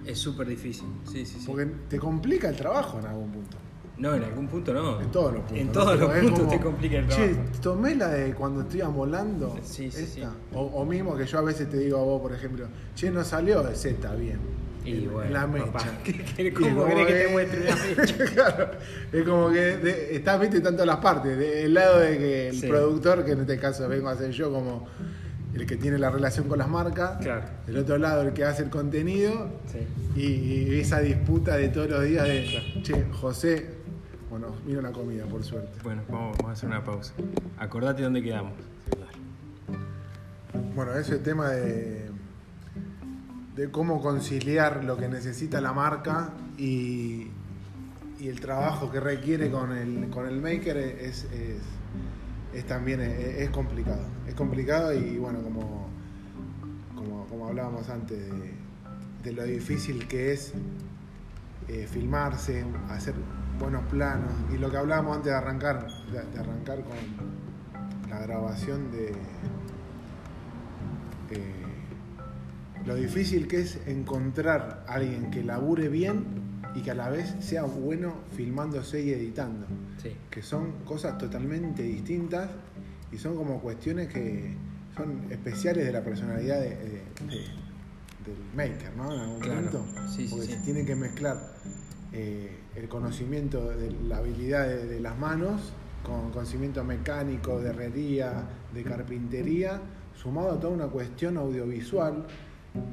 Es 0.05 0.19
súper 0.19 0.47
difícil. 0.47 0.87
Sí, 1.11 1.25
sí, 1.25 1.37
sí. 1.39 1.43
Porque 1.47 1.65
te 1.89 1.97
complica 1.99 2.49
el 2.49 2.55
trabajo 2.55 2.99
en 2.99 3.05
algún 3.05 3.31
punto. 3.31 3.57
No, 3.97 4.13
en 4.13 4.23
algún 4.23 4.47
punto 4.47 4.73
no. 4.73 4.99
En 4.99 5.09
todos 5.09 5.31
los 5.33 5.41
puntos. 5.43 5.57
En 5.57 5.67
¿no? 5.67 5.71
todos 5.73 5.91
Pero 5.97 6.07
los 6.07 6.19
puntos 6.19 6.39
como, 6.39 6.51
te 6.51 6.59
complica 6.59 6.97
el 6.97 7.07
Che, 7.07 7.27
trabajo. 7.29 7.59
tomé 7.61 7.95
la 7.95 8.09
de 8.09 8.33
cuando 8.33 8.61
estoy 8.61 8.81
volando. 8.81 9.57
Sí, 9.63 9.89
sí, 9.89 10.05
sí. 10.05 10.21
O, 10.53 10.61
o 10.61 10.85
mismo 10.85 11.15
que 11.15 11.25
yo 11.25 11.37
a 11.39 11.41
veces 11.41 11.69
te 11.69 11.77
digo 11.77 11.97
a 11.99 12.03
vos, 12.03 12.21
por 12.21 12.33
ejemplo, 12.33 12.67
che, 12.93 13.09
no 13.09 13.23
salió 13.23 13.63
de 13.63 13.73
Z 13.75 14.13
bien. 14.15 14.39
Y 14.83 15.05
En- 15.05 15.13
bueno, 15.13 15.31
la 15.31 15.47
mecha. 15.47 15.65
papá, 15.71 15.85
¿qué- 16.03 16.13
qué- 16.35 16.53
cómo 16.53 16.85
es 16.85 16.93
querés 16.93 17.07
que 17.07 17.13
te 17.13 17.27
muestre 17.31 17.61
una 17.61 17.75
mecha? 18.03 18.25
claro, 18.35 18.71
es 19.13 19.23
como 19.23 19.49
que 19.49 19.59
de- 19.77 20.15
estás, 20.17 20.39
viste, 20.41 20.59
tanto 20.61 20.85
las 20.85 20.97
partes. 20.97 21.37
Del 21.37 21.73
lado 21.73 21.99
de 21.99 22.17
que 22.17 22.49
el 22.49 22.59
Sí. 22.59 22.67
productor, 22.67 23.23
que 23.25 23.31
en 23.31 23.39
este 23.39 23.57
caso 23.57 23.87
vengo 23.87 24.09
a 24.09 24.15
ser 24.17 24.29
yo 24.31 24.51
como 24.51 24.87
el 25.55 25.65
que 25.65 25.77
tiene 25.77 25.97
la 25.97 26.09
relación 26.09 26.47
con 26.47 26.59
las 26.59 26.67
marcas. 26.67 27.17
Claro. 27.21 27.43
Del 27.65 27.77
otro 27.77 27.97
lado, 27.97 28.21
el 28.21 28.33
que 28.33 28.43
hace 28.43 28.63
el 28.63 28.69
contenido. 28.69 29.49
Sí. 29.71 29.79
Y, 30.19 30.25
y 30.75 30.79
esa 30.79 30.99
disputa 30.99 31.57
de 31.57 31.69
todos 31.69 31.89
los 31.89 32.03
días 32.03 32.25
de, 32.27 32.81
che, 32.83 33.05
José, 33.11 33.69
bueno, 34.29 34.47
vino 34.65 34.81
la 34.81 34.91
comida, 34.91 35.25
por 35.25 35.43
suerte. 35.43 35.79
Bueno, 35.83 36.01
vamos, 36.09 36.37
vamos 36.37 36.49
a 36.49 36.53
hacer 36.53 36.69
una 36.69 36.83
pausa. 36.83 37.13
Acordate 37.57 38.03
dónde 38.03 38.21
quedamos. 38.21 38.53
Bueno, 40.75 40.93
ese 40.95 41.19
tema 41.19 41.49
de, 41.49 42.09
de 43.55 43.71
cómo 43.71 44.01
conciliar 44.01 44.83
lo 44.83 44.97
que 44.97 45.07
necesita 45.07 45.61
la 45.61 45.71
marca 45.71 46.31
y, 46.57 47.27
y 48.19 48.27
el 48.27 48.41
trabajo 48.41 48.91
que 48.91 48.99
requiere 48.99 49.49
con 49.49 49.71
el, 49.71 50.09
con 50.09 50.27
el 50.27 50.41
maker 50.41 50.75
es, 50.75 51.23
es, 51.25 51.59
es 52.55 52.65
también 52.65 53.01
es, 53.01 53.49
complicado. 53.49 54.01
Es 54.27 54.33
complicado 54.33 54.93
y 54.93 55.17
bueno, 55.17 55.41
como, 55.41 55.87
como, 57.29 57.47
hablábamos 57.47 57.89
antes, 57.89 58.17
de, 59.23 59.33
lo 59.33 59.43
difícil 59.43 60.07
que 60.07 60.33
es 60.33 60.53
eh, 61.67 61.87
filmarse, 61.91 62.63
hacer 62.89 63.15
buenos 63.59 63.83
planos 63.85 64.31
y 64.53 64.57
lo 64.57 64.71
que 64.71 64.77
hablábamos 64.77 65.17
antes 65.17 65.31
de 65.31 65.37
arrancar, 65.37 65.87
de, 66.11 66.23
de 66.23 66.39
arrancar 66.39 66.83
con 66.83 66.95
la 68.09 68.19
grabación 68.19 68.91
de 68.91 69.09
eh, 71.31 71.65
lo 72.85 72.95
difícil 72.95 73.47
que 73.47 73.61
es 73.61 73.79
encontrar 73.87 74.85
a 74.87 74.93
alguien 74.93 75.31
que 75.31 75.43
labure 75.43 75.89
bien 75.89 76.44
y 76.75 76.81
que 76.81 76.91
a 76.91 76.95
la 76.95 77.09
vez 77.09 77.33
sea 77.39 77.63
bueno 77.63 78.13
filmándose 78.35 79.01
y 79.01 79.11
editando, 79.11 79.65
Sí. 80.01 80.15
que 80.29 80.41
son 80.41 80.71
cosas 80.85 81.17
totalmente 81.17 81.81
distintas 81.83 82.49
y 83.11 83.17
son 83.17 83.35
como 83.35 83.59
cuestiones 83.61 84.07
que 84.11 84.53
son 84.95 85.31
especiales 85.31 85.85
de 85.85 85.91
la 85.91 86.03
personalidad 86.03 86.59
de- 86.59 86.69
de- 86.75 87.03
de- 87.27 87.65
del 88.25 88.37
maker, 88.55 88.91
¿no? 88.97 89.13
En 89.13 89.19
algún 89.19 89.39
Claro. 89.39 89.61
punto. 89.61 89.85
Sí, 90.13 90.27
Porque 90.29 90.45
sí. 90.47 90.53
se 90.53 90.59
tiene 90.59 90.85
que 90.85 90.95
mezclar 90.95 91.37
eh, 92.17 92.49
el 92.75 92.87
conocimiento 92.87 93.69
de 93.75 93.91
la 93.91 94.17
habilidad 94.17 94.67
de, 94.67 94.99
las 95.01 95.17
manos 95.17 95.73
con 96.01 96.31
conocimiento 96.31 96.81
mecánico, 96.83 97.59
de 97.59 97.71
herrería, 97.71 98.43
de 98.73 98.83
carpintería, 98.83 99.81
sumado 100.15 100.51
a 100.51 100.59
toda 100.59 100.73
una 100.73 100.87
cuestión 100.87 101.35
audiovisual 101.37 102.25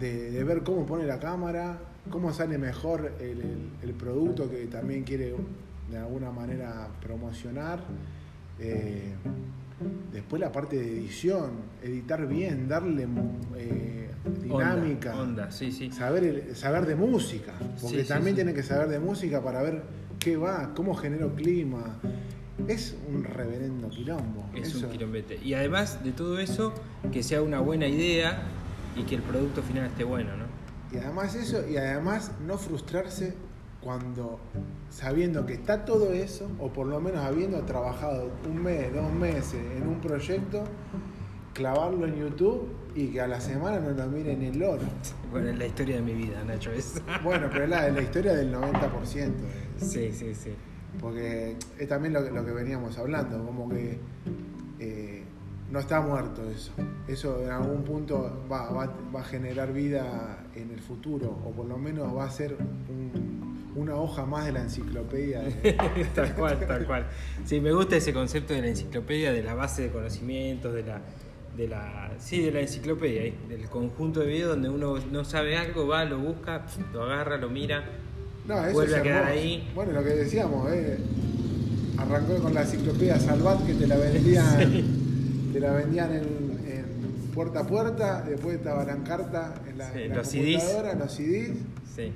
de 0.00 0.42
ver 0.44 0.62
cómo 0.64 0.84
pone 0.86 1.04
la 1.06 1.20
cámara, 1.20 1.78
cómo 2.10 2.32
sale 2.32 2.58
mejor 2.58 3.12
el, 3.20 3.40
el- 3.40 3.70
el 3.82 3.92
producto 3.94 4.50
que 4.50 4.66
también 4.66 5.04
quiere 5.04 5.34
de 5.90 5.98
alguna 5.98 6.30
manera 6.30 6.88
promocionar. 7.00 7.80
Eh, 8.58 9.14
después 10.12 10.40
la 10.40 10.52
parte 10.52 10.76
de 10.76 10.86
edición, 10.98 11.50
editar 11.82 12.26
bien, 12.26 12.68
darle 12.68 13.06
eh, 13.56 14.10
dinámica. 14.42 15.12
Onda, 15.12 15.22
onda, 15.44 15.50
sí, 15.50 15.72
sí. 15.72 15.90
Saber, 15.90 16.24
el- 16.24 16.56
saber 16.56 16.86
de 16.86 16.94
música, 16.94 17.52
porque 17.80 18.02
Sí, 18.02 18.08
también 18.08 18.36
tiene 18.36 18.54
que 18.54 18.62
saber 18.62 18.88
de 18.88 19.00
música 19.00 19.42
para 19.42 19.62
ver 19.62 19.82
qué 20.18 20.36
va, 20.36 20.72
cómo 20.74 20.94
genero 20.94 21.34
clima. 21.34 21.98
Es 22.68 22.96
un 23.12 23.24
reverendo 23.24 23.88
quilombo. 23.88 24.44
Es 24.54 24.68
eso. 24.74 24.86
un 24.86 24.92
quilombete. 24.92 25.38
Y 25.42 25.54
además 25.54 26.04
de 26.04 26.12
todo 26.12 26.38
eso, 26.38 26.72
que 27.10 27.22
sea 27.22 27.42
una 27.42 27.58
buena 27.60 27.88
idea 27.88 28.42
y 28.96 29.02
que 29.02 29.16
el 29.16 29.22
producto 29.22 29.62
final 29.62 29.86
esté 29.86 30.04
bueno, 30.04 30.36
¿no? 30.36 30.41
Y 30.92 30.98
además 30.98 31.34
eso, 31.34 31.66
y 31.68 31.76
además 31.76 32.32
no 32.46 32.58
frustrarse 32.58 33.34
cuando 33.80 34.38
sabiendo 34.90 35.44
que 35.46 35.54
está 35.54 35.84
todo 35.84 36.12
eso, 36.12 36.48
o 36.60 36.68
por 36.72 36.86
lo 36.86 37.00
menos 37.00 37.24
habiendo 37.24 37.62
trabajado 37.62 38.30
un 38.48 38.62
mes, 38.62 38.92
dos 38.94 39.12
meses 39.12 39.60
en 39.76 39.88
un 39.88 40.00
proyecto, 40.00 40.64
clavarlo 41.54 42.06
en 42.06 42.16
YouTube 42.16 42.68
y 42.94 43.08
que 43.08 43.20
a 43.20 43.26
la 43.26 43.40
semana 43.40 43.80
no 43.80 43.90
lo 43.90 44.06
miren 44.06 44.42
el 44.42 44.62
oro. 44.62 44.82
Bueno, 45.30 45.48
es 45.48 45.58
la 45.58 45.66
historia 45.66 45.96
de 45.96 46.02
mi 46.02 46.14
vida, 46.14 46.44
Nacho, 46.44 46.70
es. 46.72 47.00
Bueno, 47.24 47.48
pero 47.50 47.64
es 47.64 47.70
la, 47.70 47.88
la 47.88 48.02
historia 48.02 48.34
del 48.34 48.54
90%. 48.54 49.16
eh. 49.16 49.32
Sí, 49.78 50.12
sí, 50.12 50.34
sí. 50.34 50.54
Porque 51.00 51.56
es 51.78 51.88
también 51.88 52.12
lo 52.12 52.22
que, 52.22 52.30
lo 52.30 52.44
que 52.44 52.52
veníamos 52.52 52.98
hablando, 52.98 53.44
como 53.44 53.68
que 53.70 53.98
eh, 54.78 55.21
no 55.72 55.80
está 55.80 56.00
muerto 56.00 56.42
eso. 56.50 56.70
Eso 57.08 57.42
en 57.42 57.50
algún 57.50 57.82
punto 57.82 58.44
va, 58.50 58.70
va- 58.70 58.94
va 59.14 59.20
a 59.20 59.24
generar 59.24 59.72
vida 59.72 60.44
en 60.54 60.70
el 60.70 60.80
futuro, 60.80 61.30
o 61.44 61.50
por 61.50 61.66
lo 61.66 61.78
menos 61.78 62.14
va 62.16 62.26
a 62.26 62.30
ser 62.30 62.54
un- 62.88 63.72
una 63.74 63.94
hoja 63.96 64.26
más 64.26 64.44
de 64.44 64.52
la 64.52 64.60
enciclopedia. 64.62 65.40
de- 65.40 65.72
tal 66.14 66.34
cual, 66.34 66.60
tal 66.66 66.86
cual. 66.86 67.06
Sí, 67.46 67.58
me 67.60 67.72
gusta 67.72 67.96
ese 67.96 68.12
concepto 68.12 68.52
de 68.52 68.60
la 68.60 68.68
enciclopedia, 68.68 69.32
de 69.32 69.42
la 69.42 69.54
base 69.54 69.82
de 69.82 69.88
conocimientos, 69.90 70.74
de 70.74 70.82
la, 70.82 71.00
de 71.56 71.68
la, 71.68 72.12
sí, 72.18 72.42
de 72.42 72.52
la 72.52 72.60
enciclopedia, 72.60 73.22
¿eh? 73.24 73.34
del 73.48 73.68
conjunto 73.70 74.20
de 74.20 74.26
videos 74.26 74.50
donde 74.50 74.68
uno 74.68 74.96
no 75.10 75.24
sabe 75.24 75.56
algo, 75.56 75.86
va, 75.86 76.04
lo 76.04 76.18
busca, 76.18 76.66
lo 76.92 77.02
agarra, 77.04 77.38
lo 77.38 77.48
mira. 77.48 77.82
No, 78.46 78.62
eso 78.62 78.72
Vuelve 78.74 78.96
a 78.96 79.02
quedar 79.02 79.24
ahí. 79.24 79.70
Bueno, 79.74 79.92
lo 79.92 80.02
que 80.04 80.10
decíamos, 80.10 80.70
eh, 80.70 80.98
arrancó 81.98 82.34
con 82.42 82.52
la 82.54 82.62
enciclopedia 82.62 83.18
Salvat 83.18 83.64
que 83.66 83.74
te 83.74 83.86
la 83.86 83.96
vendían, 83.96 85.01
te 85.52 85.60
la 85.60 85.72
vendían 85.72 86.12
en, 86.12 86.22
en 86.66 86.84
puerta 87.34 87.60
a 87.60 87.66
puerta, 87.66 88.22
después 88.22 88.56
estaba 88.56 88.84
la 88.84 88.96
carta 89.04 89.54
en 89.68 89.78
la, 89.78 89.92
Sí, 89.92 89.98
en 90.02 90.08
la 90.10 90.16
los 90.16 90.28
CDs. 90.28 90.62
computadora, 90.62 90.94
los 90.94 91.12
CDs. 91.12 91.50
Sí, 91.94 92.12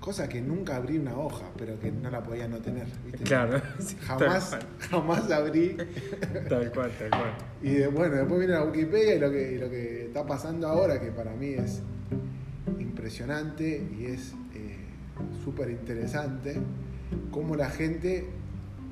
Cosa 0.00 0.28
que 0.28 0.40
nunca 0.40 0.74
abrí 0.74 0.98
una 0.98 1.16
hoja, 1.16 1.44
pero 1.56 1.78
que 1.78 1.92
no 1.92 2.10
la 2.10 2.24
podía 2.24 2.48
no 2.48 2.58
tener. 2.58 2.86
¿viste? 3.04 3.22
claro. 3.22 3.62
Jamás, 4.00 4.50
Tal 4.50 4.60
jamás 4.90 5.30
abrí. 5.30 5.76
tal 6.48 6.72
cual, 6.72 6.90
tal 6.98 7.10
cual. 7.10 7.34
Y 7.62 7.74
de- 7.74 7.86
bueno, 7.86 8.16
después 8.16 8.40
viene 8.40 8.54
la 8.54 8.64
Wikipedia 8.64 9.14
y 9.14 9.18
lo 9.20 9.30
que, 9.30 9.52
y 9.52 9.58
lo 9.58 9.70
que 9.70 10.06
está 10.06 10.26
pasando 10.26 10.66
ahora, 10.66 11.00
que 11.00 11.12
para 11.12 11.32
mí 11.34 11.50
es 11.50 11.82
impresionante 12.80 13.86
y 13.98 14.06
es 14.06 14.32
eh, 14.54 14.76
súper 15.44 15.70
interesante, 15.70 16.56
cómo 17.30 17.54
la 17.56 17.70
gente 17.70 18.26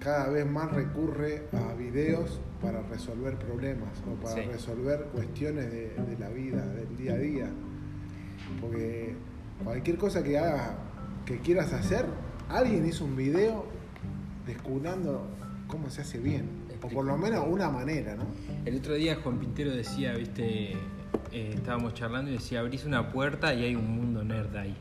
cada 0.01 0.29
vez 0.31 0.47
más 0.47 0.73
recurre 0.73 1.45
a 1.53 1.75
videos 1.75 2.41
para 2.61 2.83
resolver 2.83 3.37
problemas 3.39 4.03
o 4.11 4.15
para 4.23 4.35
Sí. 4.35 4.41
resolver 4.51 5.05
cuestiones 5.13 5.71
de, 5.71 5.91
de 5.95 6.19
la 6.19 6.29
vida, 6.31 6.67
del 6.67 6.97
día 6.97 7.13
a 7.15 7.19
día. 7.19 7.51
Porque 8.61 9.15
cualquier 9.63 9.97
cosa 9.99 10.23
que 10.23 10.39
hagas, 10.39 10.73
que 11.25 11.39
quieras 11.39 11.73
hacer, 11.73 12.07
alguien 12.49 12.87
hizo 12.87 13.05
un 13.05 13.17
video 13.17 13.67
descubriendo 14.47 15.27
cómo 15.69 15.91
se 15.91 16.01
hace 16.03 16.19
bien. 16.19 16.47
O 16.83 16.89
por 16.89 17.05
lo 17.05 17.17
menos 17.19 17.45
una 17.49 17.69
manera, 17.71 18.17
¿no? 18.17 18.25
El 18.65 18.77
otro 18.79 18.95
día 18.95 19.17
Juan 19.23 19.39
Pintero 19.39 19.71
decía, 19.71 20.15
viste, 20.15 20.73
eh, 20.73 21.53
estábamos 21.55 21.93
charlando 21.95 22.31
y 22.31 22.35
decía, 22.35 22.61
abrís 22.61 22.85
una 22.87 23.13
puerta 23.13 23.53
y 23.55 23.65
hay 23.65 23.75
un 23.77 23.89
mundo 23.91 24.25
nerd 24.25 24.57
ahí. 24.57 24.77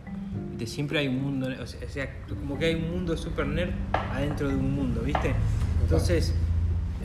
Siempre 0.68 1.00
hay 1.00 1.08
un 1.08 1.22
mundo, 1.22 1.48
o 1.62 1.66
sea, 1.68 2.10
como 2.28 2.58
que 2.58 2.66
hay 2.66 2.76
un 2.76 2.90
mundo 2.92 3.16
super 3.18 3.48
nerd 3.48 3.72
adentro 3.94 4.48
de 4.50 4.56
un 4.56 4.74
mundo, 4.76 5.02
¿viste? 5.02 5.34
Entonces, 5.84 6.34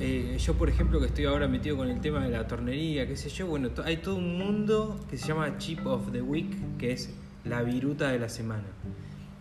eh, 0.01 0.37
yo 0.39 0.55
por 0.55 0.69
ejemplo 0.69 0.99
que 1.01 1.07
estoy 1.07 1.25
ahora 1.27 1.47
metido 1.49 1.77
con 1.77 1.89
el 1.89 2.01
tema 2.01 2.25
de 2.25 2.31
la 2.31 2.47
tornería, 2.47 3.07
qué 3.07 3.17
sé 3.17 3.29
yo, 3.29 3.47
bueno, 3.47 3.71
to- 3.71 3.83
hay 3.85 3.99
todo 3.99 4.17
un 4.17 4.37
mundo 4.39 4.99
que 5.09 5.17
se 5.19 5.29
llama 5.29 5.57
Chip 5.59 5.87
of 5.87 6.11
the 6.13 6.21
Week, 6.23 6.53
que 6.79 6.93
es 6.93 7.11
la 7.45 7.63
viruta 7.63 8.11
de 8.11 8.19
la 8.19 8.29
semana. 8.29 8.65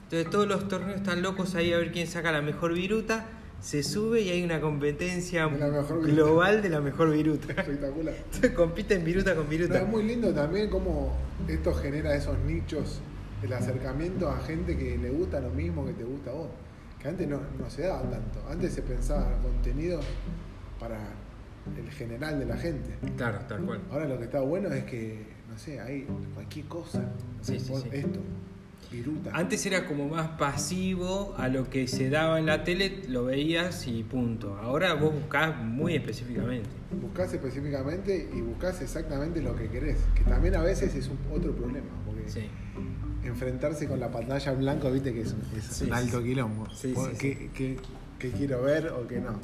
Entonces 0.03 0.29
todos 0.29 0.47
los 0.47 0.67
torneos 0.67 0.97
están 0.97 1.21
locos 1.23 1.55
ahí 1.55 1.73
a 1.73 1.77
ver 1.77 1.91
quién 1.91 2.05
saca 2.07 2.31
la 2.31 2.41
mejor 2.41 2.73
viruta. 2.73 3.25
Se 3.61 3.81
sube 3.81 4.19
y 4.21 4.29
hay 4.29 4.43
una 4.43 4.59
competencia 4.59 5.47
De 5.47 6.11
global 6.11 6.61
de 6.61 6.69
la 6.69 6.81
mejor 6.81 7.11
viruta. 7.11 7.53
Espectacular. 7.53 8.13
Entonces 8.25 8.51
compiten 8.55 9.03
viruta 9.05 9.35
con 9.35 9.47
viruta. 9.49 9.79
es 9.81 9.87
muy 9.87 10.03
lindo 10.03 10.33
también 10.33 10.69
cómo 10.69 11.15
esto 11.47 11.73
genera 11.73 12.13
esos 12.13 12.37
nichos, 12.39 12.99
el 13.43 13.53
acercamiento 13.53 14.29
a 14.29 14.39
gente 14.39 14.77
que 14.77 14.97
le 14.97 15.09
gusta 15.09 15.39
lo 15.39 15.49
mismo 15.49 15.85
que 15.85 15.93
te 15.93 16.03
gusta 16.03 16.31
a 16.31 16.33
vos. 16.33 16.49
Que 16.99 17.09
antes 17.09 17.27
no, 17.27 17.41
no 17.59 17.69
se 17.69 17.83
daba 17.83 18.09
tanto. 18.09 18.39
Antes 18.49 18.73
se 18.73 18.81
pensaba 18.81 19.37
contenido 19.41 19.99
para 20.79 20.97
el 21.77 21.91
general 21.91 22.39
de 22.39 22.45
la 22.45 22.57
gente. 22.57 22.91
Claro, 23.17 23.39
tal 23.47 23.63
cual. 23.65 23.81
Ahora 23.91 24.07
lo 24.07 24.17
que 24.17 24.25
está 24.25 24.39
bueno 24.39 24.69
es 24.71 24.83
que, 24.85 25.25
no 25.49 25.57
sé, 25.57 25.79
hay 25.79 26.07
cualquier 26.33 26.65
cosa. 26.67 27.03
Sí, 27.41 27.59
sí. 27.59 27.73
Esto, 27.91 28.19
viruta. 28.91 29.31
Antes 29.33 29.65
era 29.65 29.85
como 29.85 30.07
más 30.07 30.29
pasivo 30.37 31.35
a 31.37 31.49
lo 31.49 31.69
que 31.69 31.87
se 31.87 32.09
daba 32.09 32.39
en 32.39 32.45
la 32.45 32.63
tele, 32.63 33.03
lo 33.09 33.25
veías 33.25 33.87
y 33.87 34.03
punto. 34.03 34.57
Ahora 34.57 34.93
vos 34.93 35.13
buscás 35.13 35.57
muy 35.57 35.95
específicamente. 35.95 36.69
Buscás 37.01 37.33
específicamente 37.33 38.29
y 38.33 38.41
buscás 38.41 38.81
exactamente 38.81 39.41
lo 39.41 39.55
que 39.55 39.67
querés. 39.67 39.97
Que 40.15 40.23
también 40.23 40.55
a 40.55 40.61
veces 40.61 40.95
es 40.95 41.07
un, 41.07 41.17
otro 41.33 41.53
problema. 41.53 41.87
Porque 42.05 42.29
Sí. 42.29 42.49
Enfrentarse 43.25 43.87
con 43.87 43.99
la 43.99 44.11
pantalla 44.11 44.51
en 44.51 44.59
blanco, 44.59 44.91
viste 44.91 45.13
que 45.13 45.21
es 45.21 45.33
un, 45.33 45.41
es 45.57 45.63
Sí, 45.65 45.85
un 45.85 45.93
alto 45.93 46.19
sí. 46.21 46.23
quilombo. 46.27 46.67
Sí, 46.73 46.93
¿Qué, 47.19 47.49
qué- 47.53 47.77
qué 48.19 48.31
quiero 48.31 48.61
ver 48.63 48.87
o 48.89 49.07
qué 49.07 49.19
no? 49.19 49.39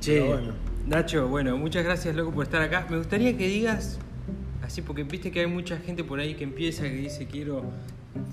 Che, 0.00 0.20
bueno. 0.20 0.52
Nacho, 0.86 1.28
bueno, 1.28 1.56
muchas 1.56 1.84
gracias, 1.84 2.14
loco, 2.16 2.32
por 2.32 2.44
estar 2.44 2.62
acá. 2.62 2.86
Me 2.90 2.96
gustaría 2.98 3.36
que 3.36 3.46
digas, 3.46 3.98
así, 4.62 4.82
porque 4.82 5.04
viste 5.04 5.30
que 5.30 5.40
hay 5.40 5.46
mucha 5.46 5.76
gente 5.78 6.04
por 6.04 6.18
ahí 6.20 6.34
que 6.34 6.44
empieza, 6.44 6.82
que 6.84 6.94
dice, 6.94 7.26
quiero 7.26 7.62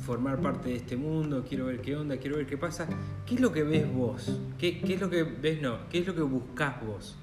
formar 0.06 0.40
parte 0.42 0.70
de 0.70 0.76
este 0.78 0.96
mundo, 0.98 1.46
quiero 1.48 1.66
ver 1.66 1.82
qué 1.82 1.96
onda, 1.96 2.18
quiero 2.18 2.38
ver 2.38 2.48
qué 2.48 2.58
pasa. 2.58 2.88
¿Qué 3.26 3.36
es 3.36 3.42
lo 3.42 3.52
que 3.52 3.64
ves 3.64 3.92
vos? 3.94 4.40
¿Qué, 4.58 4.80
qué 4.80 4.96
es 4.96 5.02
lo 5.02 5.10
que 5.10 5.24
ves, 5.24 5.62
no? 5.62 5.78
¿Qué 5.92 6.00
es 6.00 6.08
lo 6.08 6.16
que 6.16 6.22
buscas 6.22 6.84
vos? 6.86 7.16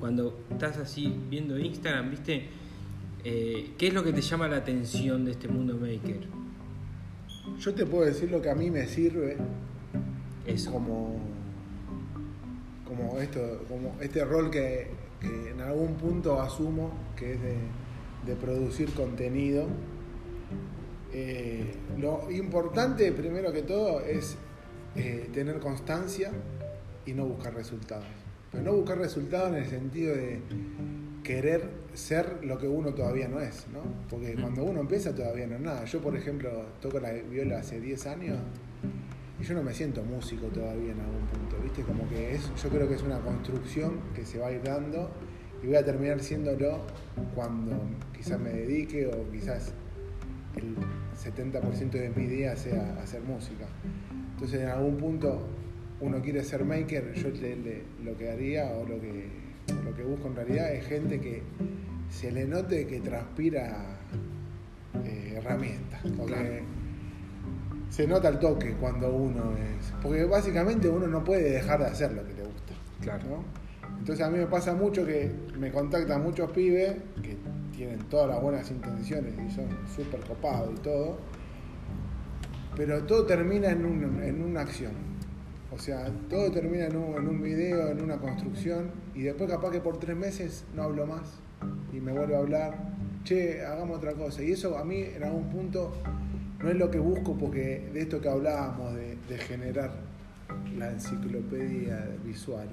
Cuando 0.00 0.40
estás 0.50 0.76
así 0.78 1.14
viendo 1.28 1.58
Instagram, 1.58 2.10
viste, 2.10 2.48
Eh, 3.22 3.72
¿qué 3.76 3.88
es 3.88 3.92
lo 3.94 4.02
que 4.02 4.14
te 4.14 4.22
llama 4.22 4.48
la 4.48 4.56
atención 4.56 5.26
de 5.26 5.32
este 5.32 5.46
mundo 5.46 5.74
maker? 5.74 6.20
Yo 7.58 7.74
te 7.74 7.86
puedo 7.86 8.04
decir 8.04 8.30
lo 8.30 8.40
que 8.40 8.50
a 8.50 8.54
mí 8.54 8.70
me 8.70 8.86
sirve 8.86 9.36
como, 10.70 11.18
como 12.86 13.18
esto, 13.18 13.64
como 13.68 13.96
este 14.00 14.24
rol 14.24 14.50
que, 14.50 14.88
que 15.20 15.50
en 15.50 15.60
algún 15.60 15.94
punto 15.94 16.40
asumo, 16.40 16.92
que 17.16 17.34
es 17.34 17.42
de, 17.42 17.56
de 18.26 18.36
producir 18.36 18.92
contenido. 18.92 19.66
Eh, 21.12 21.74
lo 21.98 22.30
importante, 22.30 23.10
primero 23.12 23.52
que 23.52 23.62
todo, 23.62 24.00
es 24.00 24.36
eh, 24.96 25.28
tener 25.32 25.58
constancia 25.60 26.30
y 27.06 27.12
no 27.12 27.26
buscar 27.26 27.54
resultados. 27.54 28.06
Pero 28.50 28.64
no 28.64 28.72
buscar 28.72 28.98
resultados 28.98 29.50
en 29.50 29.54
el 29.56 29.66
sentido 29.66 30.14
de 30.14 30.40
querer 31.22 31.68
ser 31.94 32.44
lo 32.44 32.58
que 32.58 32.66
uno 32.68 32.94
todavía 32.94 33.28
no 33.28 33.40
es, 33.40 33.66
¿no? 33.72 33.80
Porque 34.08 34.34
cuando 34.34 34.64
uno 34.64 34.80
empieza 34.80 35.14
todavía 35.14 35.46
no 35.46 35.56
es 35.56 35.60
nada. 35.60 35.84
Yo, 35.84 36.00
por 36.00 36.16
ejemplo, 36.16 36.50
toco 36.80 36.98
la 37.00 37.12
viola 37.12 37.58
hace 37.58 37.80
10 37.80 38.06
años 38.06 38.38
y 39.40 39.44
yo 39.44 39.54
no 39.54 39.62
me 39.62 39.72
siento 39.74 40.02
músico 40.02 40.46
todavía 40.46 40.92
en 40.92 41.00
algún 41.00 41.26
punto, 41.26 41.56
¿viste? 41.62 41.82
Como 41.82 42.08
que 42.08 42.34
es, 42.34 42.50
yo 42.62 42.68
creo 42.70 42.88
que 42.88 42.94
es 42.94 43.02
una 43.02 43.18
construcción 43.20 44.00
que 44.14 44.24
se 44.24 44.38
va 44.38 44.48
a 44.48 44.52
ir 44.52 44.62
dando 44.62 45.10
y 45.62 45.66
voy 45.66 45.76
a 45.76 45.84
terminar 45.84 46.20
siéndolo 46.20 46.78
cuando 47.34 47.72
quizás 48.16 48.38
me 48.40 48.50
dedique 48.50 49.06
o 49.06 49.30
quizás 49.30 49.72
el 50.56 50.74
70% 51.16 51.90
de 51.90 52.10
mi 52.10 52.26
día 52.26 52.56
sea 52.56 52.98
hacer 53.02 53.22
música. 53.22 53.66
Entonces 54.34 54.62
en 54.62 54.68
algún 54.68 54.96
punto 54.96 55.46
uno 56.00 56.20
quiere 56.22 56.42
ser 56.44 56.64
maker, 56.64 57.12
yo 57.14 57.28
le- 57.28 57.56
le- 57.56 57.82
lo 58.02 58.16
que 58.16 58.30
haría 58.30 58.70
o 58.72 58.86
lo 58.88 58.98
que, 59.00 59.26
lo 59.84 59.94
que 59.94 60.02
busco 60.02 60.28
en 60.28 60.36
realidad 60.36 60.72
es 60.72 60.86
gente 60.86 61.20
que 61.20 61.42
se 62.10 62.30
le 62.32 62.44
note 62.46 62.86
que 62.86 63.00
transpira 63.00 63.98
eh, 65.04 65.34
herramientas. 65.36 66.00
Porque 66.16 66.32
Claro. 66.34 66.64
se 67.90 68.06
nota 68.06 68.28
el 68.28 68.38
toque 68.38 68.72
cuando 68.80 69.12
uno 69.14 69.52
es. 69.56 69.92
Porque 70.02 70.24
básicamente 70.24 70.88
uno 70.88 71.06
no 71.06 71.22
puede 71.24 71.50
dejar 71.50 71.80
de 71.80 71.86
hacer 71.86 72.12
lo 72.12 72.26
que 72.26 72.34
le 72.34 72.42
gusta. 72.44 72.74
Claro. 73.00 73.24
¿no? 73.28 73.44
Entonces 73.98 74.24
a 74.24 74.30
mí 74.30 74.38
me 74.38 74.46
pasa 74.46 74.74
mucho 74.74 75.04
que 75.06 75.30
me 75.58 75.70
contactan 75.70 76.22
muchos 76.22 76.50
pibes 76.52 76.94
que 77.22 77.36
tienen 77.76 77.98
todas 78.08 78.28
las 78.28 78.40
buenas 78.42 78.70
intenciones 78.70 79.34
y 79.46 79.50
son 79.54 79.66
súper 79.94 80.20
copados 80.20 80.70
y 80.78 80.80
todo, 80.82 81.18
pero 82.76 83.02
todo 83.04 83.26
termina 83.26 83.70
en, 83.70 83.84
un- 83.84 84.22
en 84.22 84.42
una 84.42 84.60
acción. 84.62 84.92
O 85.72 85.78
sea, 85.78 86.10
todo 86.28 86.50
termina 86.50 86.86
en 86.86 86.96
un, 86.96 87.14
en 87.14 87.28
un 87.28 87.42
video, 87.42 87.88
en 87.90 88.02
una 88.02 88.18
construcción, 88.18 88.90
y 89.14 89.22
después 89.22 89.48
capaz 89.50 89.70
que 89.70 89.80
por 89.80 89.98
tres 89.98 90.16
meses 90.16 90.64
no 90.74 90.82
hablo 90.82 91.06
más 91.06 91.38
y 91.92 92.00
me 92.00 92.12
vuelvo 92.12 92.36
a 92.36 92.38
hablar, 92.38 92.76
che, 93.24 93.64
hagamos 93.64 93.98
otra 93.98 94.14
cosa. 94.14 94.42
Y 94.42 94.52
eso 94.52 94.76
a 94.76 94.84
mí 94.84 95.02
en 95.02 95.22
algún 95.22 95.48
punto 95.50 95.92
no 96.62 96.70
es 96.70 96.76
lo 96.76 96.90
que 96.90 96.98
busco 96.98 97.36
porque 97.36 97.88
de 97.92 98.00
esto 98.00 98.20
que 98.20 98.28
hablábamos, 98.28 98.94
de, 98.94 99.16
de 99.28 99.38
generar 99.38 99.92
la 100.76 100.90
enciclopedia 100.90 102.08
visual, 102.24 102.68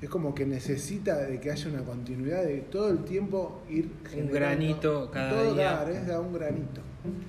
es 0.00 0.08
como 0.10 0.34
que 0.34 0.44
necesita 0.44 1.16
de 1.18 1.40
que 1.40 1.50
haya 1.50 1.70
una 1.70 1.82
continuidad 1.82 2.44
de 2.44 2.58
todo 2.58 2.90
el 2.90 3.04
tiempo 3.04 3.62
ir 3.68 3.90
generando 4.04 4.34
granito 4.34 5.10
cada 5.10 5.30
todo, 5.30 5.54
día. 5.54 5.72
Claro, 5.72 5.90
es 5.90 6.06
de 6.06 6.18
un 6.18 6.32
granito. 6.32 6.80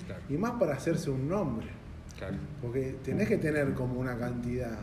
Claro, 0.06 0.22
Y 0.28 0.36
más 0.36 0.52
para 0.52 0.74
hacerse 0.74 1.10
un 1.10 1.28
nombre. 1.28 1.68
Porque 2.60 2.96
tenés 3.04 3.28
que 3.28 3.38
tener 3.38 3.72
como 3.74 4.00
una 4.00 4.16
cantidad. 4.16 4.78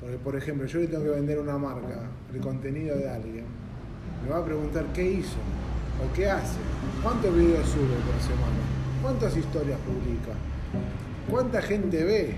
Porque, 0.00 0.16
por 0.18 0.36
ejemplo, 0.36 0.66
yo 0.66 0.80
le 0.80 0.88
tengo 0.88 1.04
que 1.04 1.10
vender 1.10 1.38
una 1.38 1.58
marca, 1.58 2.02
el 2.32 2.40
contenido 2.40 2.96
de 2.96 3.08
alguien. 3.08 3.44
Me 4.24 4.30
va 4.30 4.38
a 4.38 4.44
preguntar 4.44 4.84
qué 4.94 5.10
hizo 5.10 5.38
o 6.02 6.12
qué 6.14 6.28
hace, 6.28 6.58
cuántos 7.02 7.34
videos 7.34 7.66
sube 7.68 7.96
por 8.04 8.20
semana, 8.20 8.60
cuántas 9.02 9.36
historias 9.36 9.78
publica, 9.80 10.32
cuánta 11.30 11.62
gente 11.62 12.04
ve. 12.04 12.34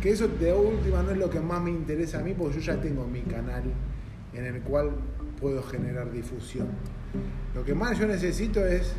Que 0.00 0.10
eso 0.10 0.28
de 0.28 0.52
última 0.52 1.02
no 1.02 1.10
es 1.10 1.18
lo 1.18 1.30
que 1.30 1.40
más 1.40 1.62
me 1.62 1.70
interesa 1.70 2.20
a 2.20 2.22
mí, 2.22 2.34
porque 2.34 2.60
yo 2.60 2.60
ya 2.60 2.80
tengo 2.80 3.06
mi 3.06 3.22
canal 3.22 3.62
en 4.32 4.44
el 4.44 4.60
cual 4.62 4.90
puedo 5.40 5.62
generar 5.62 6.10
difusión. 6.12 6.68
Lo 7.54 7.64
que 7.64 7.74
más 7.74 7.98
yo 7.98 8.06
necesito 8.06 8.64
es 8.64 8.92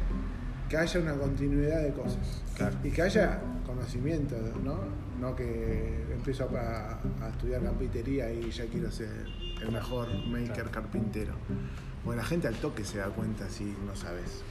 que 0.69 0.77
haya 0.77 0.99
una 0.99 1.13
continuidad 1.13 1.81
de 1.83 1.91
cosas 1.93 2.41
Claro. 2.55 2.75
y 2.83 2.89
que 2.91 3.01
haya 3.01 3.39
conocimiento, 3.65 4.35
¿no? 4.63 4.79
No 5.19 5.35
que 5.35 6.05
empiezo 6.11 6.49
a, 6.57 6.99
a 7.25 7.29
estudiar 7.29 7.61
carpintería 7.61 8.31
y 8.31 8.49
ya 8.51 8.65
quiero 8.65 8.91
ser 8.91 9.09
el 9.61 9.71
mejor 9.71 10.07
maker 10.27 10.53
Claro. 10.53 10.71
carpintero. 10.71 11.33
Bueno, 12.03 12.21
la 12.21 12.27
gente 12.27 12.47
al 12.47 12.55
toque 12.55 12.83
se 12.85 12.99
da 12.99 13.05
cuenta 13.07 13.49
si 13.49 13.63
no 13.85 13.95
sabes. 13.95 14.43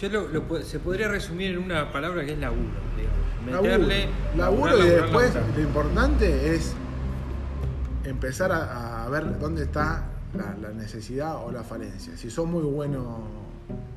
Yo 0.00 0.08
lo, 0.08 0.62
se 0.62 0.78
podría 0.78 1.08
resumir 1.08 1.52
en 1.52 1.58
una 1.58 1.90
palabra 1.92 2.24
que 2.24 2.32
es 2.34 2.38
laburo, 2.38 2.70
digamos. 2.96 3.50
Laburo, 3.52 3.62
Meterle, 3.72 4.08
laburo 4.36 4.66
laburar, 4.76 4.86
y 4.86 4.90
después 5.02 5.34
laburar. 5.34 5.56
lo 5.58 5.62
importante 5.62 6.54
es 6.54 6.74
empezar 8.04 8.52
a, 8.52 9.04
a 9.04 9.08
ver 9.08 9.38
dónde 9.38 9.64
está 9.64 10.04
la, 10.34 10.54
la 10.60 10.70
necesidad 10.74 11.36
o 11.44 11.50
la 11.50 11.62
falencia. 11.64 12.16
Si 12.16 12.30
sos 12.30 12.46
muy 12.46 12.62
bueno 12.62 13.22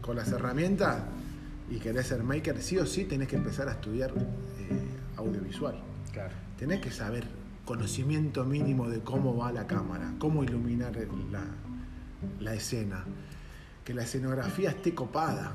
con 0.02 0.16
las 0.16 0.32
herramientas 0.32 0.98
y 1.70 1.78
querés 1.80 2.08
ser 2.08 2.24
maker, 2.24 2.62
sí 2.62 2.78
o 2.78 2.86
sí 2.86 3.06
tenés 3.06 3.28
que 3.28 3.36
empezar 3.36 3.68
a 3.68 3.74
estudiar 3.74 4.12
eh, 4.12 5.14
audiovisual. 5.18 5.82
Claro. 6.12 6.34
Tenés 6.58 6.82
que 6.82 6.92
saber 6.92 7.26
conocimiento 7.66 8.46
mínimo 8.46 8.90
de 8.90 9.00
cómo 9.02 9.36
va 9.36 9.52
la 9.52 9.66
cámara, 9.66 10.14
cómo 10.20 10.44
iluminar 10.44 10.96
la, 11.32 11.44
la 12.40 12.54
escena, 12.54 13.04
que 13.84 13.94
la 13.94 14.04
escenografía 14.04 14.70
esté 14.70 14.94
copada. 14.94 15.54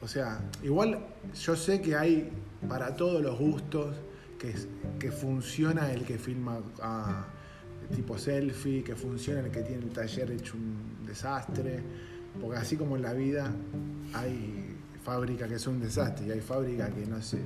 O 0.00 0.08
sea, 0.08 0.40
igual 0.62 0.98
yo 1.40 1.56
sé 1.56 1.80
que 1.80 1.96
hay 1.96 2.30
para 2.68 2.96
todos 2.96 3.22
los 3.22 3.38
gustos, 3.38 3.96
que, 4.38 4.54
que 4.98 5.10
funciona 5.10 5.92
el 5.92 6.04
que 6.04 6.18
filma 6.18 6.60
a 6.80 7.26
tipo 7.94 8.18
selfie, 8.18 8.82
que 8.84 8.94
funciona 8.94 9.40
el 9.40 9.50
que 9.50 9.62
tiene 9.62 9.82
el 9.84 9.90
taller 9.90 10.30
hecho 10.30 10.56
un 10.56 11.06
desastre, 11.06 11.82
porque 12.40 12.56
así 12.58 12.76
como 12.76 12.96
en 12.96 13.02
la 13.02 13.12
vida 13.12 13.50
hay 14.14 14.67
fábricas 15.12 15.48
que 15.48 15.58
son 15.58 15.76
un 15.76 15.80
desastre 15.80 16.26
y 16.26 16.30
hay 16.32 16.40
fábricas 16.42 16.90
que 16.90 17.06
no 17.06 17.22
sé, 17.22 17.40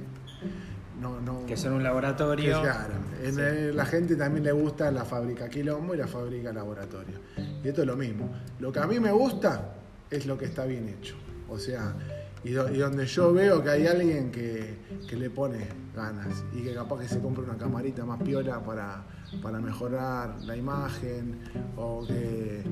no, 1.01 1.20
no, 1.20 1.46
Que 1.46 1.57
son 1.57 1.72
un 1.75 1.79
que 1.79 1.85
laboratorio. 1.85 2.61
claro, 2.61 2.94
en 3.22 3.35
Sí. 3.37 3.40
el- 3.40 3.77
la 3.77 3.87
gente 3.87 4.16
también 4.16 4.42
le 4.44 4.51
gusta 4.53 4.90
la 4.90 5.05
fábrica 5.05 5.48
quilombo 5.48 5.94
y 5.94 5.98
la 5.98 6.09
fábrica 6.09 6.53
laboratorio. 6.53 7.18
Y 7.62 7.68
esto 7.68 7.83
es 7.83 7.87
lo 7.87 7.96
mismo. 7.96 8.29
Lo 8.59 8.72
que 8.72 8.81
a 8.81 8.87
mí 8.88 8.98
me 8.98 9.12
gusta 9.12 9.75
es 10.11 10.27
lo 10.27 10.37
que 10.37 10.46
está 10.46 10.64
bien 10.64 10.88
hecho. 10.88 11.14
O 11.48 11.57
sea, 11.57 11.94
y, 12.42 12.51
do- 12.51 12.68
y 12.68 12.79
donde 12.79 13.07
yo 13.07 13.33
veo 13.33 13.62
que 13.62 13.70
hay 13.70 13.87
alguien 13.87 14.33
que, 14.33 14.79
que 15.09 15.14
le 15.16 15.31
pone 15.31 15.68
ganas 15.94 16.42
y 16.53 16.62
que 16.62 16.75
capaz 16.75 16.98
que 17.01 17.09
se 17.09 17.20
compra 17.20 17.44
una 17.44 17.57
camarita 17.57 18.05
más 18.05 18.20
piola 18.22 18.59
para, 18.61 19.05
para 19.40 19.61
mejorar 19.61 20.35
la 20.42 20.57
imagen 20.57 21.38
o 21.77 22.05
que, 22.07 22.64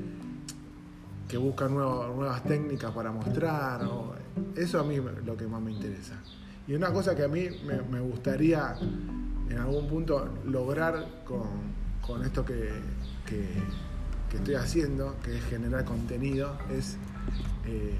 que 1.28 1.36
busca 1.36 1.68
nuevas 1.68 2.42
técnicas 2.42 2.90
para 2.90 3.12
mostrar. 3.12 3.84
o- 3.84 4.18
eso 4.56 4.80
a 4.80 4.84
mí 4.84 4.96
es 4.96 5.24
lo 5.26 5.36
que 5.36 5.46
más 5.46 5.60
me 5.60 5.72
interesa. 5.72 6.14
Y 6.66 6.74
una 6.74 6.92
cosa 6.92 7.14
que 7.16 7.24
a 7.24 7.28
mí 7.28 7.48
me, 7.90 8.00
gustaría 8.00 8.76
en 9.48 9.58
algún 9.58 9.88
punto 9.88 10.28
lograr 10.44 11.22
con, 11.24 11.48
con 12.06 12.24
esto 12.24 12.44
que, 12.44 12.70
que, 13.26 13.46
estoy 14.36 14.54
haciendo, 14.54 15.16
que 15.24 15.36
es 15.38 15.44
generar 15.46 15.84
contenido, 15.84 16.56
es 16.70 16.96
eh, 17.66 17.94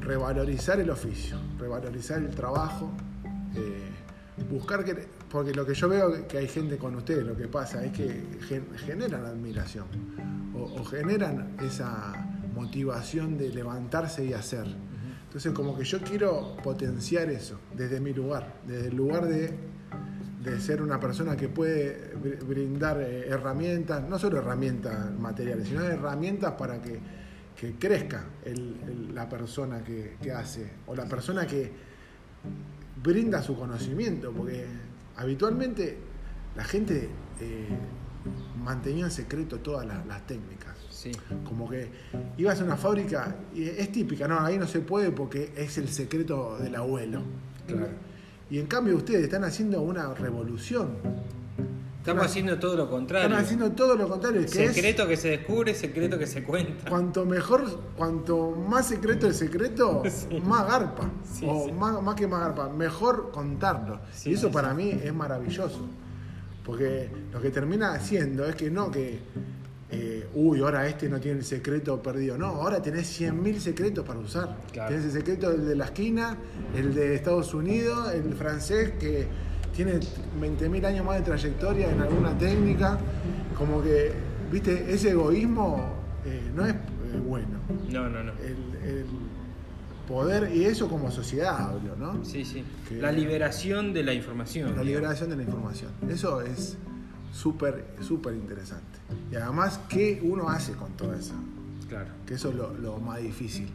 revalorizar 0.00 0.78
el 0.80 0.90
oficio, 0.90 1.38
revalorizar 1.58 2.18
el 2.18 2.34
trabajo, 2.34 2.90
eh, 3.54 3.88
buscar 4.50 4.84
que, 4.84 5.08
porque 5.30 5.54
lo 5.54 5.64
que 5.64 5.74
yo 5.74 5.88
veo 5.88 6.28
que 6.28 6.38
hay 6.38 6.48
gente 6.48 6.76
con 6.76 6.94
ustedes, 6.96 7.24
lo 7.24 7.36
que 7.36 7.48
pasa 7.48 7.82
es 7.84 7.92
que 7.92 8.38
gen- 8.46 8.68
generan 8.76 9.24
admiración 9.24 9.86
o 10.54 10.84
generan 10.84 11.56
esa 11.62 12.12
motivación 12.54 13.38
de 13.38 13.48
levantarse 13.48 14.24
y 14.24 14.34
hacer. 14.34 14.66
Entonces 15.30 15.52
como 15.52 15.78
que 15.78 15.84
yo 15.84 16.00
quiero 16.00 16.56
potenciar 16.56 17.30
eso 17.30 17.56
desde 17.76 18.00
mi 18.00 18.12
lugar, 18.12 18.56
desde 18.66 18.88
el 18.88 18.96
lugar 18.96 19.26
de, 19.28 19.54
de 20.42 20.60
ser 20.60 20.82
una 20.82 20.98
persona 20.98 21.36
que 21.36 21.48
puede 21.48 22.12
br- 22.16 22.44
brindar 22.44 23.00
eh, 23.00 23.28
herramientas, 23.28 24.02
no 24.08 24.18
solo 24.18 24.38
herramientas 24.38 25.12
materiales, 25.20 25.68
sino 25.68 25.84
herramientas 25.84 26.54
para 26.54 26.82
que, 26.82 26.98
que 27.54 27.74
crezca 27.76 28.24
la 29.14 29.28
persona 29.28 29.84
que, 29.84 30.16
hace 30.32 30.68
o 30.88 30.96
la 30.96 31.04
persona 31.04 31.46
que 31.46 31.70
brinda 33.00 33.40
su 33.40 33.54
conocimiento, 33.54 34.32
porque 34.32 34.66
habitualmente 35.14 35.96
la 36.56 36.64
gente 36.64 37.08
eh, 37.40 37.68
mantenía 38.64 39.04
en 39.04 39.10
secreto 39.12 39.60
todas 39.60 39.86
las 39.86 40.26
técnicas. 40.26 40.76
Sí. 41.00 41.12
Como 41.48 41.66
que 41.66 41.88
ibas 42.36 42.60
a 42.60 42.64
una 42.64 42.76
fábrica 42.76 43.34
y 43.54 43.64
es 43.64 43.90
típica, 43.90 44.28
no, 44.28 44.38
ahí 44.38 44.58
no 44.58 44.66
se 44.66 44.80
puede 44.80 45.10
porque 45.12 45.50
es 45.56 45.78
el 45.78 45.88
secreto 45.88 46.58
del 46.58 46.74
abuelo. 46.76 47.22
Claro. 47.66 47.88
Y 48.50 48.58
en 48.58 48.66
cambio 48.66 48.96
ustedes 48.96 49.22
están 49.22 49.44
haciendo 49.44 49.80
una 49.80 50.12
revolución. 50.12 50.90
Estamos 52.00 52.26
haciendo 52.26 52.58
todo 52.58 52.76
lo 52.76 52.90
contrario. 52.90 53.28
Están 53.28 53.42
haciendo 53.44 53.72
todo 53.72 53.96
lo 53.96 54.08
contrario, 54.08 54.42
que 54.42 54.48
secreto 54.48 55.08
que 55.08 55.16
se 55.16 55.28
descubre, 55.28 55.74
secreto 55.74 56.18
que 56.18 56.26
se 56.26 56.42
cuenta. 56.42 56.90
cuanto 56.90 57.24
mejor, 57.24 57.64
cuanto 57.96 58.50
más 58.50 58.88
secreto 58.88 59.26
el 59.26 59.34
secreto, 59.34 60.02
Sí. 60.08 60.38
más 60.44 60.66
garpa. 60.66 61.10
Sí, 61.32 61.46
o. 61.48 61.72
Más, 61.72 62.02
más 62.02 62.14
que 62.14 62.26
más 62.26 62.40
garpa, 62.40 62.68
mejor 62.68 63.30
contarlo. 63.30 64.00
Y 64.26 64.34
eso 64.34 64.50
para 64.50 64.74
mí 64.74 64.90
es 64.90 65.14
maravilloso. 65.14 65.86
Porque 66.64 67.08
lo 67.32 67.40
que 67.40 67.48
termina 67.50 67.92
haciendo 67.94 68.44
es 68.46 68.54
que 68.54 68.70
no 68.70 68.90
que, 68.90 69.18
eh, 69.92 70.28
uy, 70.34 70.60
ahora 70.60 70.86
este 70.86 71.08
no 71.08 71.18
tiene 71.20 71.38
el 71.38 71.44
secreto 71.44 72.00
perdido. 72.02 72.38
No, 72.38 72.46
ahora 72.46 72.80
tenés 72.80 73.20
100.000 73.20 73.58
secretos 73.58 74.04
para 74.06 74.18
usar. 74.20 74.56
Claro. 74.72 74.90
Tenés 74.90 75.06
el 75.06 75.12
secreto 75.12 75.50
del 75.50 75.66
de 75.66 75.74
la 75.76 75.86
esquina, 75.86 76.36
el 76.76 76.94
de 76.94 77.14
Estados 77.14 77.52
Unidos, 77.54 78.12
el 78.14 78.32
francés 78.34 78.92
que 79.00 79.26
tiene 79.74 79.94
20.000 80.40 80.84
años 80.86 81.04
más 81.04 81.16
de 81.18 81.22
trayectoria 81.22 81.90
en 81.90 82.00
alguna 82.00 82.36
técnica. 82.38 82.98
Como 83.56 83.82
que, 83.82 84.12
viste, 84.50 84.92
ese 84.92 85.10
egoísmo 85.10 85.92
eh, 86.24 86.50
no 86.54 86.64
es 86.66 86.72
eh, 86.74 86.76
bueno. 87.26 87.58
No, 87.90 88.08
no, 88.08 88.22
no. 88.22 88.32
El, 88.32 88.88
el 88.88 89.04
poder, 90.08 90.50
y 90.54 90.64
eso 90.64 90.88
como 90.88 91.10
sociedad 91.10 91.56
hablo, 91.70 91.94
¿no? 91.96 92.24
Sí, 92.24 92.44
sí. 92.44 92.64
Que- 92.88 92.96
La 92.96 93.12
liberación 93.12 93.92
de 93.92 94.02
la 94.02 94.12
información. 94.12 94.74
La 94.76 94.82
liberación 94.82 95.30
de 95.30 95.36
la 95.36 95.42
información. 95.42 95.90
Eso 96.08 96.40
es 96.42 96.76
súper, 97.32 97.96
súper 98.00 98.34
interesante. 98.34 98.98
Y 99.30 99.36
además, 99.36 99.80
¿qué 99.88 100.20
uno 100.22 100.48
hace 100.48 100.72
con 100.72 100.92
todo 100.92 101.14
eso? 101.14 101.34
Claro. 101.88 102.10
Que 102.26 102.34
eso 102.34 102.50
es 102.50 102.54
lo, 102.54 102.72
lo 102.74 102.98
más 102.98 103.20
difícil. 103.20 103.70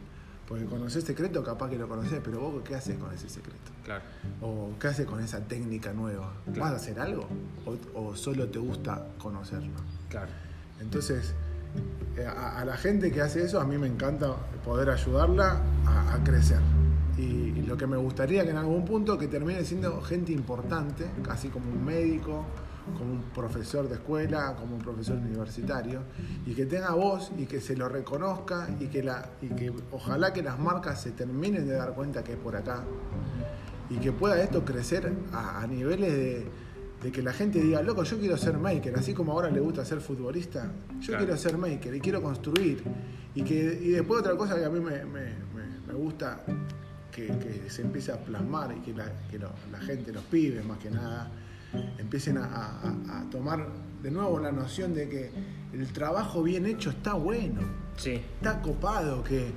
Porque 0.48 0.64
conocer 0.64 1.02
secreto, 1.02 1.42
capaz 1.42 1.68
que 1.70 1.76
lo 1.76 1.88
conoces, 1.88 2.20
pero 2.22 2.38
vos, 2.40 2.62
¿qué 2.64 2.76
haces 2.76 2.96
con 2.98 3.12
ese 3.12 3.28
secreto? 3.28 3.72
Claro. 3.84 4.04
¿O 4.40 4.70
qué 4.78 4.88
haces 4.88 5.04
con 5.06 5.20
esa 5.20 5.40
técnica 5.40 5.92
nueva? 5.92 6.32
Claro. 6.44 6.60
¿Vas 6.60 6.72
a 6.72 6.76
hacer 6.76 7.00
algo? 7.00 7.26
¿O, 7.64 8.00
o 8.00 8.16
solo 8.16 8.46
te 8.48 8.60
gusta 8.60 9.08
conocerlo? 9.18 9.72
Claro. 10.08 10.30
Entonces, 10.80 11.34
eh, 12.16 12.24
a, 12.24 12.60
a 12.60 12.64
la 12.64 12.76
gente 12.76 13.10
que 13.10 13.22
hace 13.22 13.42
eso, 13.42 13.60
a 13.60 13.64
mí 13.64 13.76
me 13.76 13.88
encanta 13.88 14.36
poder 14.64 14.88
ayudarla 14.90 15.60
a, 15.84 16.14
a 16.14 16.22
crecer. 16.22 16.60
Y, 17.18 17.22
y 17.22 17.62
lo 17.66 17.76
que 17.76 17.88
me 17.88 17.96
gustaría 17.96 18.44
que 18.44 18.50
en 18.50 18.58
algún 18.58 18.84
punto 18.84 19.18
que 19.18 19.26
termine 19.26 19.64
siendo 19.64 20.00
gente 20.00 20.30
importante, 20.30 21.06
casi 21.24 21.48
como 21.48 21.70
un 21.70 21.84
médico, 21.84 22.44
como 22.96 23.12
un 23.12 23.22
profesor 23.34 23.88
de 23.88 23.94
escuela, 23.96 24.54
como 24.58 24.76
un 24.76 24.82
profesor 24.82 25.16
universitario, 25.16 26.00
y 26.46 26.54
que 26.54 26.66
tenga 26.66 26.92
voz 26.94 27.32
y 27.38 27.46
que 27.46 27.60
se 27.60 27.76
lo 27.76 27.88
reconozca 27.88 28.68
y 28.80 28.86
que, 28.86 29.02
la, 29.02 29.28
y 29.42 29.48
que 29.48 29.72
ojalá 29.92 30.32
que 30.32 30.42
las 30.42 30.58
marcas 30.58 31.00
se 31.02 31.10
terminen 31.12 31.66
de 31.66 31.74
dar 31.74 31.94
cuenta 31.94 32.22
que 32.22 32.32
es 32.32 32.38
por 32.38 32.56
acá 32.56 32.84
y 33.90 33.96
que 33.96 34.12
pueda 34.12 34.40
esto 34.42 34.64
crecer 34.64 35.12
a, 35.32 35.62
a 35.62 35.66
niveles 35.66 36.12
de, 36.12 36.46
de 37.02 37.12
que 37.12 37.22
la 37.22 37.32
gente 37.32 37.60
diga, 37.60 37.82
loco, 37.82 38.02
yo 38.04 38.18
quiero 38.18 38.36
ser 38.36 38.58
maker, 38.58 38.96
así 38.98 39.12
como 39.14 39.32
ahora 39.32 39.50
le 39.50 39.60
gusta 39.60 39.84
ser 39.84 40.00
futbolista, 40.00 40.70
yo 41.00 41.06
Claro. 41.08 41.24
quiero 41.24 41.36
ser 41.38 41.58
maker 41.58 41.94
y 41.94 42.00
quiero 42.00 42.22
construir. 42.22 42.82
Y, 43.34 43.42
que, 43.42 43.54
y 43.82 43.90
después 43.90 44.20
otra 44.20 44.34
cosa 44.36 44.56
que 44.56 44.64
a 44.64 44.70
mí 44.70 44.80
me, 44.80 45.04
me- 45.04 45.34
me- 45.54 45.80
me 45.86 45.92
gusta 45.94 46.40
que, 47.12 47.26
que 47.26 47.68
se 47.68 47.82
empiece 47.82 48.10
a 48.12 48.16
plasmar 48.16 48.74
y 48.76 48.80
que, 48.80 48.92
la, 48.94 49.10
que 49.30 49.38
lo- 49.38 49.52
la 49.70 49.78
gente, 49.80 50.10
los 50.12 50.24
pibes 50.24 50.64
más 50.64 50.78
que 50.78 50.90
nada, 50.90 51.30
empiecen 51.98 52.38
a, 52.38 52.44
a- 52.44 53.20
a 53.20 53.30
tomar 53.30 53.66
de 54.02 54.10
nuevo 54.10 54.38
la 54.38 54.52
noción 54.52 54.94
de 54.94 55.08
que 55.08 55.30
el 55.72 55.92
trabajo 55.92 56.42
bien 56.42 56.66
hecho 56.66 56.90
está 56.90 57.14
bueno 57.14 57.60
Sí. 57.96 58.20
está 58.36 58.60
copado 58.60 59.22
que 59.24 59.50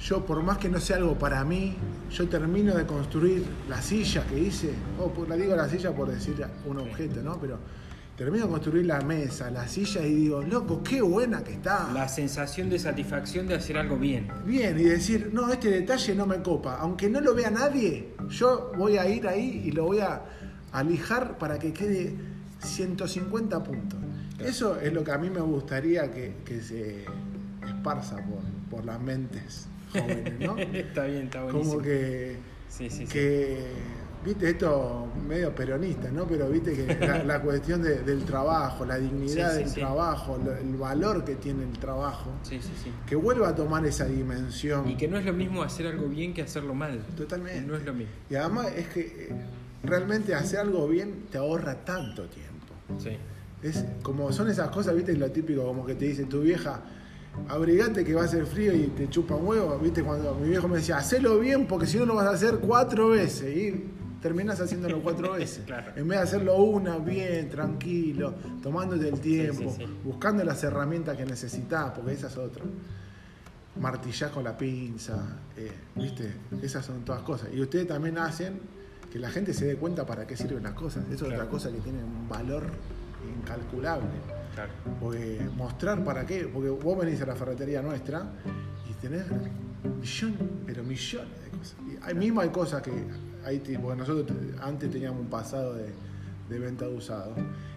yo 0.00 0.24
por 0.26 0.42
más 0.42 0.58
que 0.58 0.68
no 0.68 0.80
sea 0.80 0.96
algo 0.96 1.16
para 1.18 1.44
mí, 1.44 1.76
yo 2.10 2.28
termino 2.28 2.74
de 2.74 2.84
construir 2.84 3.44
la 3.68 3.80
silla 3.80 4.24
que 4.26 4.38
hice, 4.38 4.70
o 5.00 5.08
por- 5.12 5.28
la 5.28 5.36
digo 5.36 5.54
la 5.54 5.68
silla 5.68 5.92
por 5.94 6.08
decir 6.08 6.34
un 6.66 6.78
objeto, 6.78 7.22
¿no? 7.22 7.38
Pero 7.40 7.58
termino 8.16 8.44
de 8.46 8.50
construir 8.50 8.86
la 8.86 9.00
mesa, 9.00 9.50
la 9.50 9.66
silla 9.68 10.04
y 10.06 10.14
digo, 10.14 10.42
loco, 10.42 10.82
qué 10.82 11.00
buena 11.00 11.42
que 11.44 11.52
está. 11.54 11.92
La 11.92 12.08
sensación 12.08 12.70
de 12.70 12.78
satisfacción 12.78 13.46
de 13.46 13.54
hacer 13.54 13.76
algo 13.78 13.96
bien. 13.96 14.28
Bien, 14.44 14.78
y 14.78 14.82
decir, 14.84 15.30
no, 15.32 15.50
este 15.52 15.70
detalle 15.70 16.14
no 16.14 16.26
me 16.26 16.42
copa, 16.42 16.76
aunque 16.80 17.08
no 17.08 17.20
lo 17.20 17.34
vea 17.34 17.50
nadie, 17.50 18.14
yo 18.28 18.72
voy 18.76 18.98
a 18.98 19.08
ir 19.08 19.26
ahí 19.28 19.62
y 19.64 19.70
lo 19.72 19.84
voy 19.84 20.00
a, 20.00 20.22
a 20.74 20.82
lijar 20.82 21.38
para 21.38 21.58
que 21.58 21.72
quede 21.72 22.14
150 22.58 23.62
puntos. 23.64 23.98
Eso 24.38 24.78
es 24.80 24.92
lo 24.92 25.04
que 25.04 25.12
a 25.12 25.18
mí 25.18 25.30
me 25.30 25.40
gustaría 25.40 26.10
que, 26.10 26.34
que 26.44 26.60
se 26.60 27.04
esparza 27.66 28.16
por, 28.16 28.42
por 28.70 28.84
las 28.84 29.00
mentes 29.00 29.66
jóvenes, 29.92 30.38
¿no? 30.40 30.58
está 30.58 31.04
bien, 31.04 31.24
está 31.24 31.44
buenísimo. 31.44 31.70
Como 31.74 31.82
que, 31.82 32.36
Sí, 32.68 32.90
sí, 32.90 33.06
sí. 33.06 33.12
que 33.12 33.58
viste, 34.26 34.50
esto 34.50 35.06
medio 35.28 35.54
peronista, 35.54 36.10
¿no? 36.10 36.26
Pero 36.26 36.48
viste 36.48 36.72
que 36.74 37.06
la, 37.06 37.22
la 37.24 37.40
cuestión 37.40 37.80
de- 37.82 38.02
del 38.02 38.24
trabajo, 38.24 38.84
la 38.84 38.96
dignidad 38.98 39.54
del 39.54 39.72
trabajo, 39.72 40.36
el 40.60 40.74
valor 40.76 41.24
que 41.24 41.36
tiene 41.36 41.62
el 41.62 41.78
trabajo, 41.78 42.32
que 43.06 43.14
vuelva 43.14 43.50
a 43.50 43.54
tomar 43.54 43.86
esa 43.86 44.06
dimensión. 44.06 44.88
Y 44.90 44.96
que 44.96 45.06
no 45.06 45.16
es 45.18 45.24
lo 45.24 45.32
mismo 45.32 45.62
hacer 45.62 45.86
algo 45.86 46.08
bien 46.08 46.34
que 46.34 46.42
hacerlo 46.42 46.74
mal. 46.74 46.98
Totalmente. 47.16 47.60
No 47.60 47.76
es 47.76 47.84
lo 47.84 47.94
mismo. 47.94 48.12
Y 48.28 48.34
además 48.34 48.66
es 48.74 48.88
que 48.88 49.00
eh, 49.30 49.32
realmente 49.84 50.34
hacer 50.34 50.60
algo 50.60 50.86
bien 50.88 51.26
te 51.30 51.38
ahorra 51.38 51.84
tanto 51.84 52.24
tiempo. 52.24 52.74
Sí. 52.98 53.16
Es 53.62 53.84
como 54.02 54.30
son 54.32 54.50
esas 54.50 54.70
cosas, 54.70 54.94
viste, 54.94 55.14
lo 55.14 55.30
típico, 55.30 55.64
como 55.64 55.86
que 55.86 55.94
te 55.94 56.04
dice 56.06 56.24
tu 56.24 56.42
vieja, 56.42 56.82
abrigate 57.48 58.04
que 58.04 58.14
va 58.14 58.24
a 58.24 58.28
ser 58.28 58.46
frío 58.46 58.74
y 58.74 58.88
te 58.88 59.08
chupa 59.08 59.34
un 59.34 59.46
huevo, 59.46 59.78
viste, 59.78 60.02
cuando 60.02 60.34
mi 60.34 60.48
viejo 60.50 60.68
me 60.68 60.76
decía, 60.76 60.98
hacelo 60.98 61.38
bien 61.38 61.66
porque 61.66 61.86
si 61.86 61.98
no 61.98 62.06
lo 62.06 62.14
vas 62.14 62.26
a 62.26 62.30
hacer 62.30 62.58
cuatro 62.58 63.08
veces 63.08 63.56
y 63.56 63.90
terminas 64.20 64.60
haciéndolo 64.60 65.02
cuatro 65.02 65.32
veces. 65.38 65.64
Claro. 65.66 65.92
En 65.96 66.08
vez 66.08 66.18
de 66.18 66.24
hacerlo 66.24 66.56
una, 66.56 66.98
bien, 66.98 67.48
tranquilo, 67.48 68.34
tomándote 68.62 69.08
el 69.08 69.20
tiempo, 69.20 69.70
sí, 69.70 69.84
sí. 69.84 69.98
buscando 70.04 70.44
las 70.44 70.62
herramientas 70.62 71.16
que 71.16 71.24
necesitas, 71.24 71.92
porque 71.92 72.12
esa 72.12 72.28
es 72.28 72.36
otra. 72.36 72.64
Martillás 73.80 74.30
con 74.30 74.44
la 74.44 74.56
pinza, 74.56 75.40
eh, 75.56 75.70
viste, 75.96 76.32
esas 76.62 76.86
son 76.86 77.04
todas 77.04 77.22
cosas. 77.22 77.48
Y 77.52 77.60
ustedes 77.60 77.88
también 77.88 78.18
hacen 78.18 78.60
que 79.14 79.20
la 79.20 79.30
gente 79.30 79.54
se 79.54 79.64
dé 79.64 79.76
cuenta 79.76 80.04
para 80.04 80.26
qué 80.26 80.36
sirven 80.36 80.64
las 80.64 80.72
cosas. 80.72 81.04
Eso 81.08 81.26
es 81.28 81.32
otra 81.34 81.46
cosa 81.48 81.70
que 81.70 81.78
tiene 81.78 82.02
un 82.02 82.28
valor 82.28 82.64
incalculable. 83.38 84.08
Claro. 84.56 84.72
Porque 85.00 85.40
mostrar 85.56 86.02
para 86.04 86.26
qué, 86.26 86.48
porque 86.52 86.70
vos 86.70 86.98
venís 86.98 87.20
a 87.22 87.26
la 87.26 87.36
ferretería 87.36 87.80
nuestra 87.80 88.26
y 88.90 88.94
tenés 88.94 89.22
millones, 90.00 90.38
pero 90.66 90.82
millones 90.82 91.30
de 91.44 91.56
cosas. 91.58 91.76
Y 91.86 91.96
hay, 92.02 92.14
mismo 92.16 92.40
hay 92.40 92.48
cosas 92.48 92.82
que, 92.82 92.92
hay, 93.44 93.60
tipo, 93.60 93.94
nosotros 93.94 94.26
te- 94.26 94.60
antes 94.60 94.90
teníamos 94.90 95.20
un 95.20 95.28
pasado 95.28 95.74
de, 95.74 95.92
de 96.48 96.58
venta 96.58 96.86
de 96.88 96.94
usado 96.96 97.34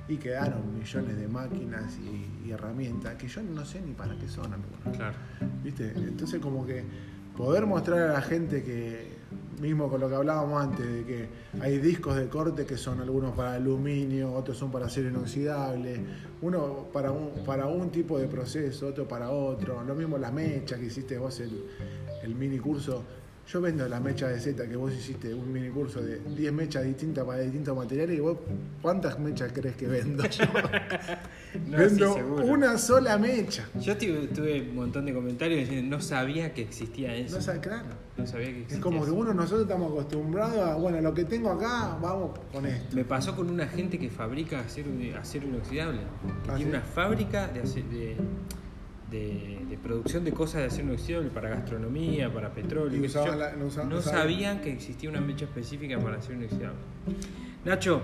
y 0.08 0.18
quedaron 0.18 0.74
millones 0.76 1.18
de 1.18 1.28
máquinas 1.28 1.98
y, 2.00 2.48
y 2.48 2.52
herramientas 2.52 3.14
que 3.16 3.28
yo 3.28 3.44
no 3.44 3.64
sé 3.64 3.80
ni 3.82 3.94
para 3.94 4.16
qué 4.18 4.28
son 4.28 4.46
algunas. 4.54 4.98
Claro. 4.98 5.16
¿Viste? 5.64 5.94
Entonces 5.96 6.40
como 6.40 6.66
que 6.66 6.84
poder 7.38 7.68
mostrar 7.68 8.00
a 8.10 8.14
la 8.14 8.22
gente 8.22 8.64
que, 8.64 9.17
mismo 9.60 9.90
con 9.90 10.00
lo 10.00 10.10
que 10.10 10.16
hablábamos 10.16 10.62
antes, 10.64 10.86
de 10.86 11.04
que 11.04 11.28
hay 11.60 11.80
discos 11.80 12.16
de 12.16 12.28
corte 12.28 12.66
que 12.66 12.78
son 12.78 13.02
algunos 13.02 13.36
para 13.36 13.54
aluminio, 13.54 14.34
otros 14.34 14.58
son 14.58 14.72
para 14.72 14.86
acero 14.86 15.10
inoxidable, 15.10 16.00
uno 16.42 16.86
para 16.94 17.12
un, 17.12 17.44
para 17.46 17.66
un 17.66 17.90
tipo 17.90 18.20
de 18.20 18.28
proceso, 18.28 18.88
otro 18.88 19.08
para 19.08 19.30
otro, 19.32 19.84
lo 19.84 19.96
mismo 19.96 20.18
las 20.18 20.32
mechas 20.32 20.80
que 20.80 20.86
hiciste 20.86 21.18
vos 21.18 21.40
el, 21.40 21.66
el 22.24 22.36
mini 22.36 22.60
curso, 22.60 23.04
Yo 23.48 23.62
vendo 23.62 23.88
las 23.88 24.02
mechas 24.02 24.30
de 24.32 24.40
Z 24.42 24.68
que 24.68 24.76
vos 24.76 24.92
hiciste 24.94 25.34
un 25.34 25.54
mini 25.54 25.70
curso 25.70 26.02
de 26.02 26.20
10 26.36 26.52
mechas 26.52 26.84
distintas 26.84 27.24
para 27.24 27.40
distintos 27.40 27.78
materiales 27.78 28.18
y 28.18 28.20
vos, 28.20 28.38
¿cuántas 28.82 29.18
mechas 29.20 29.52
crees 29.54 29.76
que 29.78 29.88
vendo 29.88 30.22
yo? 30.30 30.44
No, 31.66 31.78
vendo 31.78 32.14
sí, 32.14 32.20
una 32.44 32.78
sola 32.78 33.18
mecha. 33.18 33.70
Yo 33.80 33.96
tuve, 33.98 34.28
tuve 34.36 34.62
un 34.70 34.76
montón 34.76 35.06
de 35.06 35.14
comentarios 35.14 35.62
diciendo 35.62 35.96
no 35.96 36.02
sabía 36.04 36.54
que 36.54 36.62
existía 36.64 37.16
eso. 37.16 37.38
No 37.38 37.42
sabes, 37.42 37.62
claro. 37.62 37.86
No 38.18 38.28
sabía 38.28 38.48
que 38.48 38.52
existía 38.64 38.78
Es 38.80 38.84
como 38.84 39.06
que 39.06 39.12
uno, 39.12 39.34
nosotros 39.34 39.62
estamos 39.62 39.94
acostumbrados 39.94 40.58
a, 40.58 40.76
bueno, 40.76 41.00
lo 41.00 41.14
que 41.14 41.24
tengo 41.24 41.50
acá, 41.50 41.98
vamos 42.02 42.38
con 42.52 42.66
esto. 42.66 42.96
Me 42.98 43.06
pasó 43.06 43.34
con 43.34 43.50
una 43.50 43.68
gente 43.68 43.98
que 43.98 44.10
fabrica 44.10 44.60
acero, 44.60 44.90
acero 45.18 45.48
inoxidable. 45.48 46.00
Que 46.44 46.52
Ah, 46.52 46.56
tiene 46.58 46.64
¿sí? 46.72 46.78
una 46.78 46.82
fábrica 46.82 47.48
de, 47.48 47.62
ace- 47.62 47.84
de, 47.84 48.18
de- 49.12 49.60
de 49.70 49.78
producción 49.78 50.24
de 50.26 50.32
cosas 50.34 50.62
de 50.62 50.68
acero 50.68 50.88
inoxidable 50.90 51.30
para 51.30 51.50
gastronomía, 51.50 52.32
para 52.34 52.52
petróleo. 52.54 53.06
Yo. 53.06 53.36
la- 53.36 53.54
no 53.56 54.02
sabían 54.02 54.60
que 54.62 54.72
existía 54.72 55.10
una 55.10 55.22
mecha 55.22 55.46
específica 55.46 55.98
para 56.00 56.18
acero 56.18 56.36
inoxidable. 56.36 56.78
Nacho, 57.66 58.02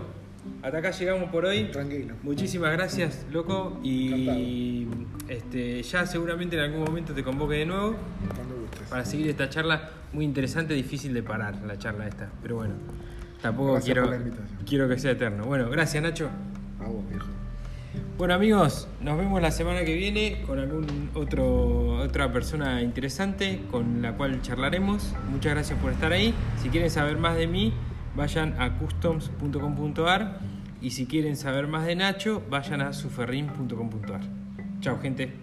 hasta 0.61 0.77
acá 0.77 0.91
llegamos 0.91 1.29
por 1.29 1.45
hoy. 1.45 1.65
Tranquilo. 1.71 2.15
Muchísimas 2.23 2.71
gracias, 2.73 3.25
loco. 3.31 3.79
Y 3.83 4.87
este, 5.27 5.81
ya 5.83 6.05
seguramente 6.05 6.55
en 6.57 6.61
algún 6.63 6.83
momento 6.83 7.13
te 7.13 7.23
convoque 7.23 7.55
de 7.55 7.65
nuevo 7.65 7.95
Cuando 8.35 8.55
gustes. 8.61 8.87
para 8.89 9.05
seguir 9.05 9.27
esta 9.29 9.49
charla 9.49 9.89
muy 10.13 10.25
interesante, 10.25 10.73
difícil 10.73 11.13
de 11.13 11.23
parar 11.23 11.61
la 11.65 11.77
charla 11.77 12.07
esta. 12.07 12.29
Pero 12.41 12.57
bueno, 12.57 12.75
tampoco 13.41 13.73
Gracias 13.73 13.93
quiero, 13.97 14.11
quiero 14.65 14.87
que 14.89 14.99
sea 14.99 15.11
eterno. 15.11 15.45
Bueno, 15.45 15.69
gracias 15.69 16.03
Nacho. 16.03 16.29
A 16.79 16.87
vos, 16.87 17.07
viejo. 17.09 17.27
Bueno 18.15 18.35
amigos, 18.35 18.87
nos 19.01 19.17
vemos 19.17 19.41
la 19.41 19.49
semana 19.49 19.83
que 19.83 19.95
viene 19.95 20.43
con 20.45 20.59
algún 20.59 21.09
otro 21.15 21.97
otra 22.03 22.31
persona 22.31 22.83
interesante 22.83 23.61
con 23.71 24.03
la 24.03 24.15
cual 24.15 24.39
charlaremos. 24.43 25.15
Muchas 25.31 25.53
gracias 25.53 25.79
por 25.79 25.91
estar 25.91 26.11
ahí. 26.11 26.31
Si 26.61 26.69
quieren 26.69 26.91
saber 26.91 27.17
más 27.17 27.35
de 27.35 27.47
mí, 27.47 27.73
vayan 28.15 28.61
a 28.61 28.77
customs.com.ar 28.77 30.39
y 30.79 30.91
si 30.91 31.07
quieren 31.07 31.35
saber 31.35 31.65
más 31.67 31.87
de 31.87 31.95
Nacho, 31.95 32.43
vayan 32.51 32.81
a 32.81 32.93
suferrin.com.ar. 32.93 34.21
Chao 34.79 34.99
gente. 35.01 35.42